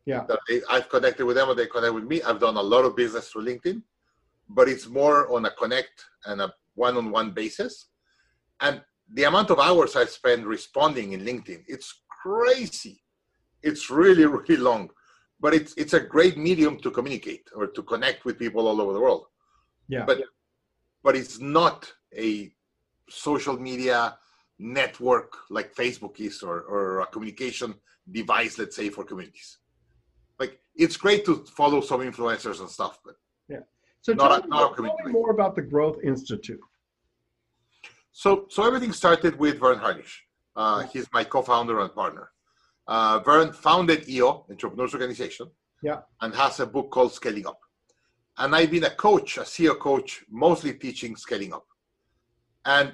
Yeah, 0.06 0.26
they, 0.48 0.62
I've 0.70 0.90
connected 0.90 1.26
with 1.26 1.38
them, 1.38 1.50
or 1.50 1.56
they 1.56 1.68
connect 1.68 1.94
with 1.94 2.04
me. 2.04 2.22
I've 2.22 2.40
done 2.40 2.58
a 2.58 2.62
lot 2.62 2.86
of 2.86 2.96
business 2.96 3.30
through 3.30 3.46
LinkedIn, 3.46 3.82
but 4.50 4.68
it's 4.68 4.88
more 4.88 5.34
on 5.34 5.46
a 5.46 5.52
connect 5.52 6.06
and 6.26 6.42
a 6.42 6.54
one 6.76 6.98
on 6.98 7.12
one 7.12 7.32
basis. 7.32 7.88
And 8.60 8.82
the 9.14 9.24
amount 9.24 9.50
of 9.50 9.60
hours 9.60 9.96
I 9.96 10.06
spend 10.06 10.46
responding 10.46 11.14
in 11.14 11.22
LinkedIn, 11.22 11.64
it's 11.68 12.02
crazy. 12.22 13.02
It's 13.62 13.90
really, 13.90 14.26
really 14.26 14.58
long 14.58 14.90
but 15.44 15.54
it's 15.54 15.74
it's 15.76 15.94
a 15.94 16.00
great 16.00 16.38
medium 16.38 16.80
to 16.80 16.90
communicate 16.90 17.50
or 17.54 17.68
to 17.68 17.84
connect 17.84 18.24
with 18.24 18.40
people 18.40 18.66
all 18.66 18.80
over 18.80 18.94
the 18.94 19.00
world. 19.00 19.26
Yeah. 19.90 20.06
But 20.06 20.20
but 21.04 21.18
it's 21.18 21.40
not 21.40 21.92
a 22.18 22.52
social 23.10 23.60
media 23.60 24.18
network 24.60 25.34
like 25.50 25.76
Facebook 25.76 26.20
is 26.20 26.42
or, 26.44 26.62
or 26.62 27.02
a 27.02 27.06
communication 27.08 27.76
device, 28.12 28.58
let's 28.58 28.76
say, 28.76 28.90
for 28.90 29.04
communities. 29.04 29.58
Like 30.40 30.60
it's 30.76 30.98
great 30.98 31.26
to 31.26 31.46
follow 31.46 31.82
some 31.82 32.02
influencers 32.02 32.60
and 32.60 32.70
stuff, 32.70 33.00
but 33.06 33.16
yeah. 33.50 33.60
So 34.02 34.14
not 34.14 34.28
tell, 34.28 34.44
a, 34.44 34.48
not 34.48 34.76
tell 34.76 34.86
me 34.86 35.12
more 35.12 35.32
about 35.32 35.56
the 35.56 35.62
Growth 35.62 35.98
Institute. 36.04 36.60
So 38.12 38.46
so 38.50 38.66
everything 38.66 38.94
started 38.94 39.38
with 39.40 39.60
Verne 39.60 39.80
Harnish. 39.80 40.24
Uh, 40.56 40.84
he's 40.84 41.08
my 41.14 41.24
co-founder 41.24 41.80
and 41.80 41.94
partner. 41.94 42.30
Uh, 42.88 43.20
Verne 43.20 43.54
founded 43.54 44.08
EO, 44.10 44.46
Entrepreneurs 44.50 44.94
Organization, 44.94 45.48
yeah. 45.82 46.00
and 46.22 46.34
has 46.36 46.60
a 46.60 46.66
book 46.66 46.92
called 46.92 47.14
Scaling 47.14 47.48
Up. 47.48 47.60
And 48.38 48.56
I've 48.56 48.72
been 48.72 48.84
a 48.84 48.90
coach, 48.90 49.38
a 49.38 49.42
CEO 49.42 49.78
coach, 49.78 50.24
mostly 50.30 50.74
teaching 50.74 51.16
scaling 51.16 51.54
up. 51.54 51.66
And 52.66 52.94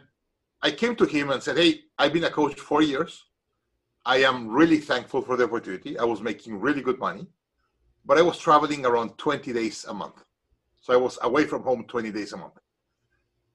I 0.62 0.72
came 0.72 0.96
to 0.98 1.06
him 1.06 1.30
and 1.30 1.42
said, 1.42 1.58
Hey, 1.58 1.82
I've 1.98 2.14
been 2.14 2.26
a 2.26 2.30
coach 2.30 2.60
for 2.60 2.82
years. 2.82 3.26
I 4.06 4.18
am 4.18 4.50
really 4.50 4.80
thankful 4.80 5.22
for 5.22 5.38
the 5.38 5.46
opportunity. 5.46 5.98
I 5.98 6.04
was 6.04 6.22
making 6.22 6.60
really 6.60 6.82
good 6.82 7.00
money, 7.00 7.28
but 8.06 8.18
I 8.18 8.22
was 8.22 8.38
traveling 8.38 8.86
around 8.86 9.18
20 9.18 9.54
days 9.54 9.86
a 9.86 9.94
month. 9.94 10.24
So 10.82 10.94
I 10.94 10.98
was 10.98 11.20
away 11.22 11.46
from 11.46 11.64
home 11.64 11.86
20 11.88 12.12
days 12.12 12.34
a 12.34 12.38
month. 12.38 12.60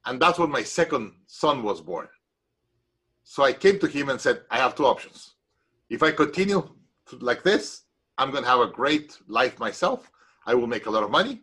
And 0.07 0.21
that's 0.21 0.38
when 0.38 0.51
my 0.51 0.62
second 0.62 1.12
son 1.27 1.62
was 1.62 1.81
born. 1.81 2.09
So 3.23 3.43
I 3.43 3.55
came 3.55 3.79
to 3.79 3.87
him 3.87 4.11
and 4.11 4.21
said, 4.21 4.43
I 4.51 4.59
have 4.59 4.75
two 4.75 4.87
options 4.87 5.35
if 5.90 6.03
I 6.03 6.11
continue 6.11 6.69
like 7.21 7.43
this, 7.43 7.83
I'm 8.19 8.31
going 8.31 8.45
to 8.45 8.49
have 8.49 8.61
a 8.61 8.67
great 8.67 9.19
life 9.29 9.59
myself. 9.59 10.11
I 10.47 10.55
will 10.55 10.67
make 10.67 10.87
a 10.87 10.90
lot 10.90 11.03
of 11.03 11.11
money. 11.11 11.43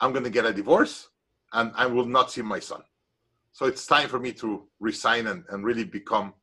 I'm 0.00 0.12
going 0.12 0.24
to 0.24 0.30
get 0.30 0.46
a 0.46 0.52
divorce 0.52 1.08
and 1.52 1.72
I 1.74 1.86
will 1.86 2.06
not 2.06 2.30
see 2.30 2.42
my 2.42 2.60
son. 2.60 2.82
So 3.54 3.66
it's 3.66 3.86
time 3.86 4.08
for 4.08 4.18
me 4.18 4.32
to 4.32 4.64
resign 4.80 5.28
and, 5.28 5.44
and 5.50 5.64
really 5.64 5.84
become 5.84 6.34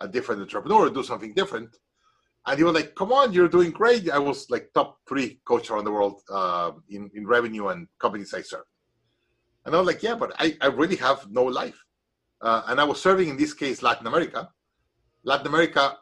a 0.00 0.06
different 0.06 0.40
entrepreneur, 0.40 0.88
do 0.88 1.02
something 1.02 1.34
different. 1.34 1.76
And 2.46 2.56
he 2.58 2.62
was 2.62 2.74
like, 2.74 2.94
come 2.94 3.12
on, 3.12 3.32
you're 3.32 3.48
doing 3.48 3.72
great. 3.72 4.08
I 4.08 4.20
was 4.20 4.48
like 4.50 4.70
top 4.72 4.98
three 5.08 5.40
coach 5.44 5.68
around 5.68 5.84
the 5.84 5.90
world 5.90 6.22
uh, 6.30 6.70
in, 6.88 7.10
in 7.12 7.26
revenue 7.26 7.66
and 7.68 7.88
companies 7.98 8.32
I 8.32 8.42
serve. 8.42 8.68
And 9.66 9.74
I 9.74 9.78
was 9.78 9.86
like, 9.88 10.00
yeah, 10.04 10.14
but 10.14 10.32
I, 10.38 10.56
I 10.60 10.68
really 10.68 10.94
have 10.96 11.28
no 11.28 11.42
life. 11.42 11.78
Uh, 12.40 12.62
and 12.68 12.80
I 12.80 12.84
was 12.84 13.02
serving, 13.02 13.28
in 13.28 13.36
this 13.36 13.52
case, 13.52 13.82
Latin 13.82 14.06
America. 14.06 14.48
Latin 15.24 15.48
America, 15.48 15.98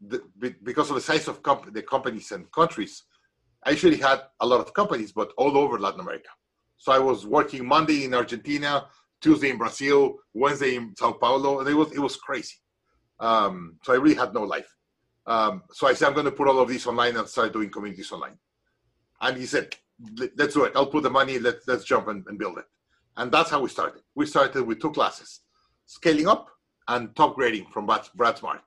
the, 0.00 0.22
because 0.64 0.90
of 0.90 0.96
the 0.96 1.00
size 1.00 1.28
of 1.28 1.40
comp- 1.44 1.72
the 1.72 1.82
companies 1.82 2.32
and 2.32 2.50
countries, 2.50 3.04
I 3.64 3.70
actually 3.70 3.98
had 3.98 4.22
a 4.40 4.46
lot 4.46 4.58
of 4.58 4.74
companies, 4.74 5.12
but 5.12 5.32
all 5.38 5.56
over 5.56 5.78
Latin 5.78 6.00
America. 6.00 6.30
So 6.78 6.90
I 6.90 6.98
was 6.98 7.26
working 7.26 7.64
Monday 7.64 8.04
in 8.04 8.12
Argentina, 8.12 8.86
Tuesday 9.20 9.50
in 9.50 9.58
Brazil, 9.58 10.16
Wednesday 10.34 10.76
in 10.76 10.94
Sao 10.96 11.12
Paulo, 11.12 11.60
and 11.60 11.68
it 11.68 11.74
was 11.74 11.92
it 11.92 11.98
was 11.98 12.16
crazy. 12.16 12.56
Um, 13.18 13.76
so 13.82 13.92
I 13.92 13.96
really 13.96 14.14
had 14.14 14.32
no 14.32 14.42
life. 14.42 14.74
Um, 15.26 15.62
so 15.72 15.86
I 15.86 15.94
said, 15.94 16.08
I'm 16.08 16.14
going 16.14 16.24
to 16.24 16.32
put 16.32 16.48
all 16.48 16.58
of 16.58 16.68
this 16.68 16.86
online 16.86 17.16
and 17.16 17.28
start 17.28 17.52
doing 17.52 17.70
communities 17.70 18.10
online. 18.10 18.38
And 19.20 19.36
he 19.36 19.46
said, 19.46 19.76
let's 20.36 20.54
do 20.54 20.64
it. 20.64 20.72
I'll 20.74 20.86
put 20.86 21.02
the 21.02 21.10
money. 21.10 21.38
Let's 21.38 21.68
let's 21.68 21.84
jump 21.84 22.08
and, 22.08 22.24
and 22.26 22.38
build 22.38 22.58
it. 22.58 22.64
And 23.16 23.30
that's 23.30 23.50
how 23.50 23.60
we 23.60 23.68
started. 23.68 24.02
We 24.14 24.24
started 24.26 24.62
with 24.62 24.80
two 24.80 24.92
classes, 24.92 25.40
scaling 25.86 26.26
up 26.26 26.48
and 26.88 27.14
top 27.14 27.34
grading 27.34 27.66
from 27.66 27.86
Brad, 27.86 28.08
Brad 28.14 28.38
Smart. 28.38 28.62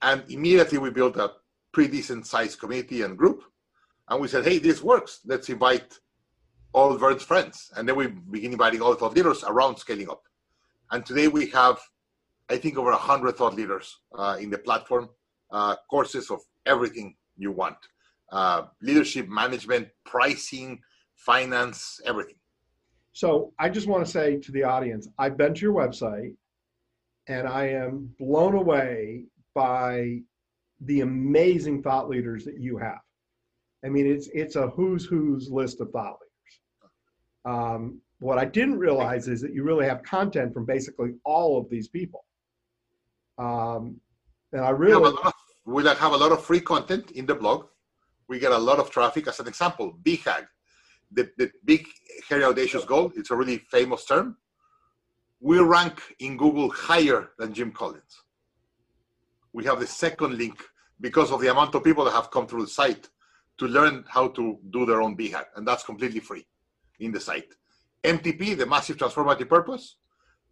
And 0.00 0.24
immediately 0.30 0.78
we 0.78 0.90
built 0.90 1.16
a 1.16 1.32
pretty 1.72 1.92
decent 1.92 2.26
sized 2.26 2.58
community 2.58 3.02
and 3.02 3.18
group. 3.18 3.42
And 4.08 4.20
we 4.20 4.28
said, 4.28 4.44
hey, 4.44 4.58
this 4.58 4.82
works. 4.82 5.20
Let's 5.24 5.48
invite 5.48 5.98
all 6.74 6.96
Verne's 6.98 7.22
friends. 7.22 7.70
And 7.76 7.88
then 7.88 7.96
we 7.96 8.08
begin 8.08 8.52
inviting 8.52 8.82
all 8.82 8.94
thought 8.94 9.14
leaders 9.14 9.44
around 9.44 9.76
scaling 9.76 10.10
up. 10.10 10.22
And 10.90 11.06
today 11.06 11.28
we 11.28 11.48
have, 11.50 11.78
I 12.50 12.58
think, 12.58 12.76
over 12.76 12.90
100 12.90 13.36
thought 13.36 13.54
leaders 13.54 13.96
uh, 14.18 14.36
in 14.38 14.50
the 14.50 14.58
platform, 14.58 15.08
uh, 15.50 15.76
courses 15.88 16.30
of 16.30 16.40
everything 16.66 17.16
you 17.36 17.52
want 17.52 17.76
uh, 18.34 18.64
leadership, 18.82 19.28
management, 19.28 19.88
pricing, 20.04 20.80
finance, 21.14 22.00
everything. 22.04 22.34
So 23.12 23.52
I 23.58 23.68
just 23.68 23.86
want 23.86 24.04
to 24.04 24.10
say 24.10 24.38
to 24.38 24.52
the 24.52 24.64
audience, 24.64 25.08
I've 25.18 25.36
been 25.36 25.54
to 25.54 25.60
your 25.60 25.72
website 25.72 26.34
and 27.28 27.46
I 27.46 27.68
am 27.68 28.12
blown 28.18 28.54
away 28.54 29.26
by 29.54 30.18
the 30.80 31.00
amazing 31.00 31.82
thought 31.82 32.08
leaders 32.08 32.44
that 32.44 32.58
you 32.58 32.76
have. 32.78 32.98
I 33.84 33.88
mean, 33.88 34.06
it's 34.06 34.28
it's 34.34 34.56
a 34.56 34.68
who's 34.68 35.04
who's 35.04 35.50
list 35.50 35.80
of 35.80 35.90
thought. 35.90 36.18
Um, 37.44 38.00
what 38.20 38.38
I 38.38 38.44
didn't 38.44 38.78
realize 38.78 39.28
is 39.28 39.40
that 39.42 39.52
you 39.52 39.62
really 39.64 39.86
have 39.86 40.02
content 40.02 40.54
from 40.54 40.64
basically 40.64 41.14
all 41.24 41.58
of 41.58 41.68
these 41.68 41.88
people. 41.88 42.24
Um, 43.38 44.00
and 44.52 44.64
I 44.64 44.70
really 44.70 45.00
we 45.02 45.04
have, 45.04 45.26
of, 45.26 45.32
we 45.66 45.84
have 45.84 46.12
a 46.12 46.16
lot 46.16 46.32
of 46.32 46.44
free 46.44 46.60
content 46.60 47.10
in 47.10 47.26
the 47.26 47.34
blog. 47.34 47.66
We 48.28 48.38
get 48.38 48.52
a 48.52 48.58
lot 48.58 48.78
of 48.78 48.90
traffic. 48.90 49.28
As 49.28 49.40
an 49.40 49.48
example, 49.48 49.98
BHAG, 50.02 50.46
the, 51.12 51.30
the 51.36 51.50
big 51.64 51.86
hairy 52.28 52.44
audacious 52.44 52.84
goal. 52.84 53.12
It's 53.16 53.30
a 53.30 53.36
really 53.36 53.58
famous 53.58 54.04
term. 54.06 54.36
We 55.40 55.58
rank 55.58 56.00
in 56.20 56.38
Google 56.38 56.70
higher 56.70 57.30
than 57.38 57.52
Jim 57.52 57.72
Collins. 57.72 58.22
We 59.52 59.64
have 59.64 59.80
the 59.80 59.86
second 59.86 60.38
link 60.38 60.62
because 61.00 61.30
of 61.30 61.40
the 61.40 61.48
amount 61.48 61.74
of 61.74 61.84
people 61.84 62.04
that 62.06 62.12
have 62.12 62.30
come 62.30 62.46
through 62.46 62.62
the 62.62 62.70
site 62.70 63.08
to 63.58 63.66
learn 63.66 64.04
how 64.08 64.28
to 64.28 64.58
do 64.70 64.86
their 64.86 65.02
own 65.02 65.16
BHAG, 65.16 65.44
and 65.56 65.68
that's 65.68 65.84
completely 65.84 66.20
free 66.20 66.46
in 67.00 67.12
the 67.12 67.20
site. 67.20 67.54
MTP, 68.02 68.56
the 68.56 68.66
Massive 68.66 68.96
Transformative 68.96 69.48
Purpose, 69.48 69.96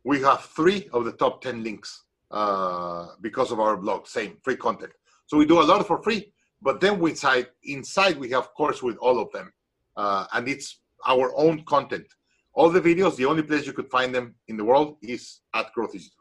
we 0.04 0.20
have 0.22 0.40
three 0.56 0.88
of 0.92 1.04
the 1.04 1.12
top 1.12 1.42
10 1.42 1.62
links 1.62 2.04
uh, 2.30 3.08
because 3.20 3.52
of 3.52 3.60
our 3.60 3.76
blog, 3.76 4.06
same 4.06 4.38
free 4.42 4.56
content. 4.56 4.92
So 5.26 5.36
we 5.36 5.46
do 5.46 5.60
a 5.60 5.64
lot 5.64 5.86
for 5.86 6.02
free, 6.02 6.32
but 6.60 6.80
then 6.80 6.98
we 6.98 7.10
inside, 7.10 7.48
inside 7.64 8.18
we 8.18 8.30
have 8.30 8.54
course 8.54 8.82
with 8.82 8.96
all 8.96 9.20
of 9.20 9.30
them, 9.32 9.52
uh, 9.96 10.26
and 10.32 10.48
it's 10.48 10.80
our 11.06 11.32
own 11.36 11.64
content. 11.64 12.06
All 12.54 12.70
the 12.70 12.80
videos, 12.80 13.16
the 13.16 13.26
only 13.26 13.42
place 13.42 13.66
you 13.66 13.72
could 13.72 13.90
find 13.90 14.14
them 14.14 14.34
in 14.48 14.56
the 14.56 14.64
world 14.64 14.96
is 15.02 15.40
at 15.54 15.72
Growth 15.72 15.92
Digital. 15.92 16.16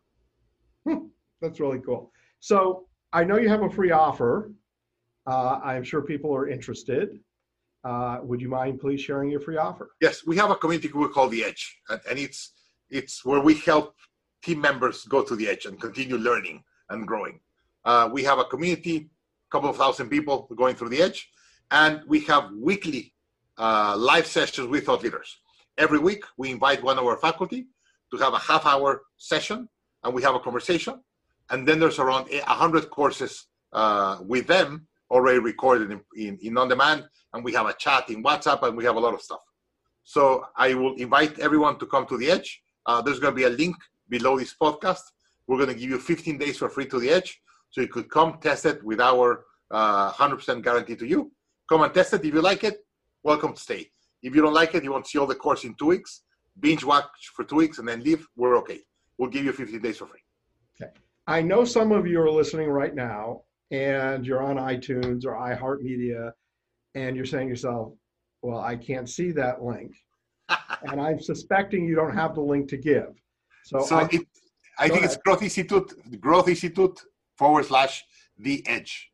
Hmm, 0.88 1.08
that's 1.42 1.60
really 1.60 1.80
cool. 1.80 2.12
So 2.40 2.88
I 3.12 3.24
know 3.24 3.38
you 3.38 3.50
have 3.50 3.64
a 3.64 3.70
free 3.70 3.92
offer 3.92 4.52
uh, 5.28 5.60
I'm 5.64 5.84
sure 5.84 6.02
people 6.02 6.36
are 6.36 6.48
interested. 6.48 7.20
Uh, 7.84 8.20
would 8.22 8.40
you 8.40 8.50
mind 8.50 8.80
please 8.80 9.02
sharing 9.02 9.32
your 9.32 9.40
free 9.40 9.58
offer? 9.58 9.92
Yes, 10.02 10.26
we 10.26 10.38
have 10.38 10.52
a 10.52 10.56
community 10.56 10.90
we 10.94 11.08
call 11.08 11.30
the 11.30 11.44
Edge, 11.44 11.80
and, 11.90 12.00
and 12.10 12.20
it's 12.20 12.54
it's 12.90 13.26
where 13.26 13.40
we 13.40 13.56
help 13.56 13.96
team 14.44 14.60
members 14.60 15.06
go 15.06 15.24
to 15.24 15.36
the 15.36 15.48
edge 15.48 15.66
and 15.66 15.80
continue 15.80 16.18
learning 16.18 16.64
and 16.90 17.08
growing. 17.08 17.40
Uh, 17.86 18.10
we 18.12 18.24
have 18.24 18.40
a 18.40 18.44
community, 18.46 18.98
a 18.98 19.52
couple 19.52 19.70
of 19.70 19.78
thousand 19.78 20.10
people 20.10 20.48
going 20.56 20.76
through 20.76 20.90
the 20.90 21.02
edge, 21.02 21.30
and 21.72 22.02
we 22.08 22.20
have 22.22 22.52
weekly 22.54 23.14
uh, 23.58 23.96
live 23.98 24.28
sessions 24.28 24.68
with 24.68 24.86
thought 24.86 25.04
leaders. 25.04 25.40
Every 25.78 26.00
week, 26.00 26.24
we 26.38 26.52
invite 26.52 26.84
one 26.84 26.98
of 26.98 27.06
our 27.06 27.18
faculty 27.18 27.68
to 28.12 28.18
have 28.18 28.34
a 28.34 28.40
half 28.40 28.66
hour 28.66 29.04
session, 29.18 29.70
and 30.04 30.14
we 30.14 30.22
have 30.22 30.36
a 30.36 30.40
conversation. 30.40 31.02
And 31.50 31.68
then 31.68 31.80
there's 31.80 32.00
around 32.00 32.30
100 32.30 32.90
courses 32.90 33.48
uh, 33.74 34.18
with 34.22 34.48
them 34.48 34.88
already 35.12 35.40
recorded 35.40 35.92
in, 35.92 36.02
in, 36.16 36.38
in 36.42 36.58
on 36.58 36.70
demand, 36.70 37.04
and 37.34 37.44
we 37.44 37.54
have 37.54 37.68
a 37.68 37.74
chat 37.74 38.10
in 38.10 38.24
WhatsApp, 38.24 38.64
and 38.64 38.76
we 38.76 38.86
have 38.86 38.96
a 38.96 39.00
lot 39.00 39.14
of 39.14 39.22
stuff. 39.22 39.42
So 40.04 40.46
I 40.56 40.74
will 40.74 40.96
invite 40.96 41.38
everyone 41.40 41.78
to 41.80 41.86
come 41.86 42.06
to 42.08 42.18
the 42.18 42.32
Edge. 42.32 42.62
Uh, 42.86 43.02
there's 43.02 43.20
going 43.20 43.34
to 43.34 43.36
be 43.36 43.44
a 43.44 43.50
link 43.50 43.76
below 44.10 44.40
this 44.40 44.56
podcast. 44.60 45.04
We're 45.48 45.58
going 45.58 45.70
to 45.70 45.76
give 45.76 45.90
you 45.90 46.00
15 46.00 46.38
days 46.38 46.58
for 46.58 46.70
free 46.70 46.88
to 46.88 47.00
the 47.00 47.10
Edge, 47.10 47.40
so 47.70 47.82
you 47.82 47.88
could 47.88 48.10
come 48.10 48.40
test 48.42 48.66
it 48.66 48.84
with 48.84 49.00
our 49.00 49.46
uh, 49.70 50.12
100% 50.14 50.64
guarantee 50.64 50.96
to 50.96 51.06
you. 51.06 51.32
Come 51.70 51.84
and 51.84 51.94
test 51.94 52.14
it. 52.14 52.26
If 52.26 52.34
you 52.34 52.42
like 52.42 52.64
it, 52.64 52.78
welcome 53.24 53.54
to 53.54 53.62
stay. 53.62 53.92
If 54.24 54.36
you 54.36 54.42
don't 54.42 54.54
like 54.54 54.76
it, 54.76 54.84
you 54.84 54.92
want 54.92 55.06
to 55.06 55.12
see 55.12 55.20
all 55.20 55.28
the 55.28 55.36
course 55.36 55.64
in 55.64 55.76
two 55.76 55.88
weeks, 55.88 56.24
binge 56.60 56.84
watch 56.84 57.06
for 57.36 57.44
two 57.44 57.58
weeks, 57.58 57.80
and 57.80 57.88
then 57.88 58.04
leave. 58.04 58.26
We're 58.36 58.58
okay. 58.58 58.80
We'll 59.18 59.30
give 59.30 59.46
you 59.46 59.52
15 59.52 59.82
days 59.82 59.98
for 59.98 60.08
free. 60.08 60.20
Okay. 60.82 60.92
I 61.28 61.42
know 61.42 61.64
some 61.64 61.92
of 61.92 62.08
you 62.08 62.20
are 62.22 62.32
listening 62.32 62.70
right 62.70 62.96
now 62.96 63.44
and 63.72 64.26
you're 64.26 64.44
on 64.44 64.58
iTunes 64.58 65.26
or 65.26 65.34
iHeartMedia, 65.34 66.32
and 66.96 67.16
you're 67.16 67.26
saying 67.26 67.48
to 67.48 67.52
yourself, 67.52 67.94
well, 68.42 68.60
I 68.60 68.76
can't 68.76 69.10
see 69.10 69.32
that 69.32 69.64
link. 69.64 69.96
and 70.84 71.00
I'm 71.00 71.20
suspecting 71.20 71.86
you 71.86 71.96
don't 71.96 72.16
have 72.16 72.36
the 72.36 72.42
link 72.42 72.68
to 72.70 72.78
give. 72.78 73.14
So, 73.64 73.82
so 73.82 73.98
I, 73.98 74.04
it, 74.12 74.22
I 74.78 74.88
think 74.88 75.00
ahead. 75.00 75.04
it's 75.06 75.18
Growth 75.18 75.42
Institute, 75.42 75.94
Growth 76.20 76.50
Institute 76.50 77.00
forward 77.38 77.66
slash 77.66 78.04
the 78.38 78.66
edge. 78.68 79.10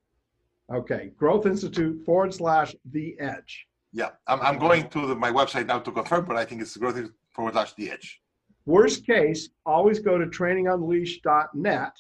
Okay, 0.74 1.12
Growth 1.15 1.46
Institute 1.46 2.04
forward 2.04 2.34
slash 2.34 2.76
the 2.91 3.15
edge. 3.20 3.67
Yeah, 3.93 4.10
I'm, 4.28 4.41
I'm 4.41 4.58
going 4.58 4.89
to 4.89 5.08
the, 5.08 5.15
my 5.15 5.32
website 5.32 5.67
now 5.67 5.80
to 5.80 5.91
confirm, 5.91 6.26
but 6.26 6.36
I 6.36 6.46
think 6.46 6.62
it's 6.62 6.76
Growth 6.76 6.96
Institute 6.96 7.17
forward 7.32 7.54
slash 7.54 7.74
the 7.74 7.91
edge. 7.91 8.22
Worst 8.65 9.06
case, 9.06 9.50
always 9.65 10.00
go 10.00 10.17
to 10.17 10.26
trainingunleashed.net 10.26 11.91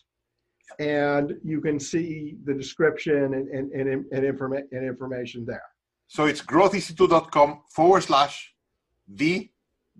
and 0.79 1.33
you 1.43 1.61
can 1.61 1.79
see 1.79 2.37
the 2.45 2.53
description 2.53 3.33
and, 3.33 3.47
and, 3.49 3.71
and, 3.71 4.05
and, 4.11 4.23
informa- 4.23 4.67
and 4.71 4.85
information 4.85 5.45
there. 5.45 5.63
So 6.07 6.25
it's 6.25 6.41
growthinstitute.com 6.41 7.61
forward 7.73 8.03
slash 8.03 8.53
the 9.07 9.49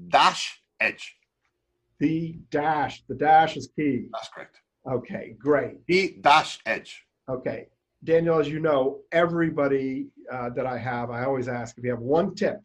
dash 0.10 0.62
edge. 0.80 1.16
The 2.00 2.38
dash, 2.52 3.04
the 3.08 3.16
dash 3.16 3.58
is 3.58 3.70
key. 3.76 4.08
That's 4.14 4.30
correct. 4.30 4.58
Okay, 4.90 5.36
great. 5.40 5.86
The 5.88 6.18
dash 6.22 6.60
edge. 6.66 7.06
Okay. 7.30 7.68
Daniel, 8.04 8.40
as 8.40 8.48
you 8.48 8.60
know, 8.60 9.00
everybody 9.12 10.08
uh, 10.32 10.50
that 10.52 10.66
I 10.66 10.78
have, 10.78 11.10
I 11.10 11.26
always 11.26 11.48
ask 11.48 11.78
if 11.78 11.84
you 11.84 11.90
have 11.90 12.00
one 12.00 12.36
tip, 12.36 12.62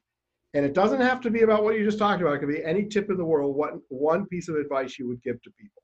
and 0.54 0.64
it 0.64 0.74
doesn't 0.74 1.00
have 1.00 1.20
to 1.22 1.30
be 1.30 1.42
about 1.42 1.64
what 1.64 1.76
you 1.76 1.84
just 1.84 1.98
talked 1.98 2.20
about. 2.20 2.34
It 2.34 2.38
could 2.40 2.50
be 2.50 2.62
any 2.62 2.84
tip 2.84 3.10
in 3.10 3.16
the 3.16 3.24
world. 3.24 3.56
What 3.56 3.72
one 3.88 4.26
piece 4.26 4.48
of 4.48 4.56
advice 4.56 4.98
you 4.98 5.08
would 5.08 5.22
give 5.22 5.40
to 5.42 5.50
people? 5.58 5.81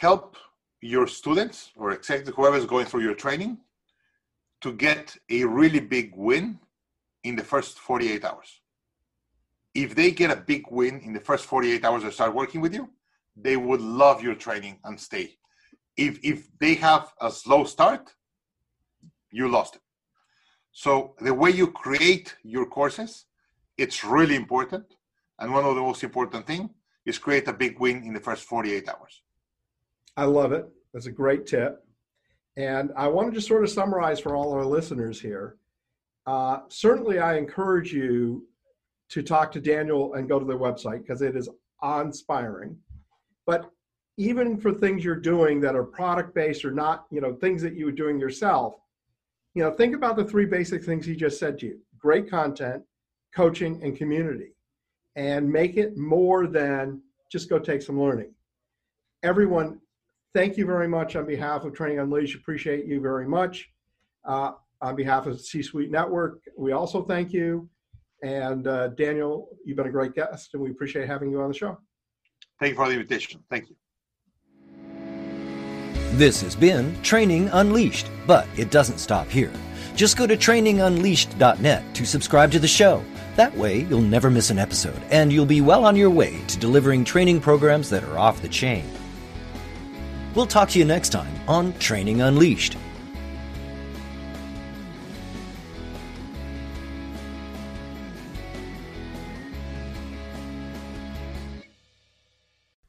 Help 0.00 0.36
your 0.80 1.06
students 1.06 1.70
or 1.76 1.92
executive 1.92 2.34
whoever 2.34 2.56
is 2.56 2.66
going 2.66 2.86
through 2.86 3.02
your 3.02 3.14
training 3.14 3.58
to 4.60 4.72
get 4.72 5.16
a 5.30 5.44
really 5.44 5.80
big 5.80 6.12
win 6.16 6.58
in 7.22 7.36
the 7.36 7.44
first 7.44 7.78
48 7.78 8.24
hours. 8.24 8.60
If 9.74 9.94
they 9.94 10.10
get 10.10 10.30
a 10.30 10.36
big 10.36 10.64
win 10.70 11.00
in 11.00 11.12
the 11.12 11.20
first 11.20 11.46
48 11.46 11.84
hours 11.84 12.02
they 12.02 12.10
start 12.10 12.34
working 12.34 12.60
with 12.60 12.74
you, 12.74 12.90
they 13.36 13.56
would 13.56 13.80
love 13.80 14.22
your 14.22 14.34
training 14.34 14.78
and 14.84 15.00
stay. 15.00 15.36
If 15.96 16.18
if 16.22 16.48
they 16.58 16.74
have 16.74 17.12
a 17.20 17.30
slow 17.30 17.64
start, 17.64 18.14
you 19.30 19.48
lost 19.48 19.76
it. 19.76 19.82
So 20.72 21.14
the 21.20 21.34
way 21.34 21.50
you 21.50 21.68
create 21.68 22.36
your 22.42 22.66
courses, 22.66 23.26
it's 23.76 24.04
really 24.04 24.36
important. 24.36 24.86
And 25.38 25.52
one 25.52 25.64
of 25.64 25.74
the 25.74 25.80
most 25.80 26.02
important 26.04 26.46
thing 26.46 26.70
is 27.06 27.18
create 27.18 27.48
a 27.48 27.52
big 27.52 27.78
win 27.78 28.02
in 28.04 28.12
the 28.12 28.20
first 28.20 28.44
48 28.44 28.88
hours. 28.88 29.23
I 30.16 30.24
love 30.24 30.52
it. 30.52 30.68
That's 30.92 31.06
a 31.06 31.12
great 31.12 31.46
tip. 31.46 31.84
And 32.56 32.92
I 32.96 33.08
want 33.08 33.30
to 33.30 33.34
just 33.34 33.48
sort 33.48 33.64
of 33.64 33.70
summarize 33.70 34.20
for 34.20 34.36
all 34.36 34.52
our 34.52 34.64
listeners 34.64 35.20
here. 35.20 35.56
uh, 36.26 36.60
certainly 36.68 37.18
I 37.18 37.36
encourage 37.36 37.92
you 37.92 38.46
to 39.10 39.22
talk 39.22 39.52
to 39.52 39.60
Daniel 39.60 40.14
and 40.14 40.28
go 40.28 40.38
to 40.38 40.44
their 40.44 40.58
website 40.58 41.00
because 41.02 41.22
it 41.22 41.36
is 41.36 41.48
inspiring. 41.82 42.76
But 43.46 43.70
even 44.16 44.56
for 44.56 44.72
things 44.72 45.04
you're 45.04 45.16
doing 45.16 45.60
that 45.60 45.76
are 45.76 45.84
product 45.84 46.34
based 46.34 46.64
or 46.64 46.70
not, 46.70 47.04
you 47.10 47.20
know, 47.20 47.34
things 47.34 47.60
that 47.62 47.74
you 47.74 47.84
were 47.86 47.92
doing 47.92 48.18
yourself, 48.18 48.74
you 49.54 49.62
know, 49.62 49.70
think 49.70 49.94
about 49.94 50.16
the 50.16 50.24
three 50.24 50.46
basic 50.46 50.82
things 50.82 51.04
he 51.04 51.14
just 51.14 51.38
said 51.38 51.58
to 51.58 51.66
you 51.66 51.80
great 51.98 52.28
content, 52.28 52.82
coaching, 53.34 53.82
and 53.82 53.96
community, 53.96 54.54
and 55.16 55.50
make 55.50 55.76
it 55.76 55.96
more 55.96 56.46
than 56.46 57.00
just 57.30 57.48
go 57.48 57.58
take 57.58 57.82
some 57.82 58.00
learning. 58.00 58.32
Everyone, 59.22 59.80
thank 60.34 60.56
you 60.56 60.66
very 60.66 60.88
much 60.88 61.16
on 61.16 61.24
behalf 61.24 61.64
of 61.64 61.72
Training 61.72 62.00
Unleashed. 62.00 62.34
Appreciate 62.36 62.84
you 62.86 63.00
very 63.00 63.26
much. 63.26 63.70
Uh, 64.24 64.52
on 64.82 64.96
behalf 64.96 65.26
of 65.26 65.40
C 65.40 65.62
Suite 65.62 65.90
Network, 65.90 66.40
we 66.58 66.72
also 66.72 67.04
thank 67.04 67.32
you. 67.32 67.68
And 68.22 68.66
uh, 68.66 68.88
Daniel, 68.88 69.48
you've 69.64 69.76
been 69.76 69.86
a 69.86 69.92
great 69.92 70.14
guest, 70.14 70.50
and 70.54 70.62
we 70.62 70.70
appreciate 70.70 71.06
having 71.06 71.30
you 71.30 71.40
on 71.40 71.48
the 71.48 71.54
show. 71.54 71.78
Thank 72.58 72.70
you 72.70 72.76
for 72.76 72.88
the 72.88 72.94
invitation. 72.94 73.42
Thank 73.50 73.70
you. 73.70 73.76
This 76.16 76.40
has 76.42 76.54
been 76.54 77.00
Training 77.02 77.48
Unleashed, 77.52 78.08
but 78.26 78.46
it 78.56 78.70
doesn't 78.70 78.98
stop 78.98 79.28
here. 79.28 79.52
Just 79.96 80.16
go 80.16 80.26
to 80.26 80.36
trainingunleashed.net 80.36 81.94
to 81.94 82.06
subscribe 82.06 82.50
to 82.52 82.58
the 82.58 82.68
show. 82.68 83.04
That 83.36 83.56
way, 83.56 83.80
you'll 83.80 84.00
never 84.00 84.30
miss 84.30 84.50
an 84.50 84.58
episode, 84.58 85.00
and 85.10 85.32
you'll 85.32 85.44
be 85.44 85.60
well 85.60 85.84
on 85.84 85.96
your 85.96 86.10
way 86.10 86.40
to 86.46 86.58
delivering 86.58 87.04
training 87.04 87.40
programs 87.40 87.90
that 87.90 88.04
are 88.04 88.18
off 88.18 88.42
the 88.42 88.48
chain. 88.48 88.84
We'll 90.34 90.46
talk 90.46 90.68
to 90.70 90.78
you 90.78 90.84
next 90.84 91.10
time 91.10 91.32
on 91.48 91.72
Training 91.78 92.20
Unleashed. 92.20 92.76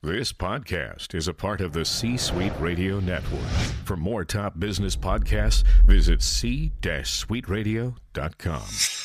This 0.02 0.32
podcast 0.32 1.14
is 1.16 1.28
a 1.28 1.34
part 1.34 1.62
of 1.62 1.74
the 1.74 1.84
C 1.84 2.16
Suite 2.16 2.54
Radio 2.60 3.00
Network. 3.00 3.42
For 3.86 3.98
more 3.98 4.24
top 4.24 4.60
business 4.60 4.96
podcasts, 4.96 5.64
visit 5.88 6.22
c-suiteradio.com. 6.22 9.05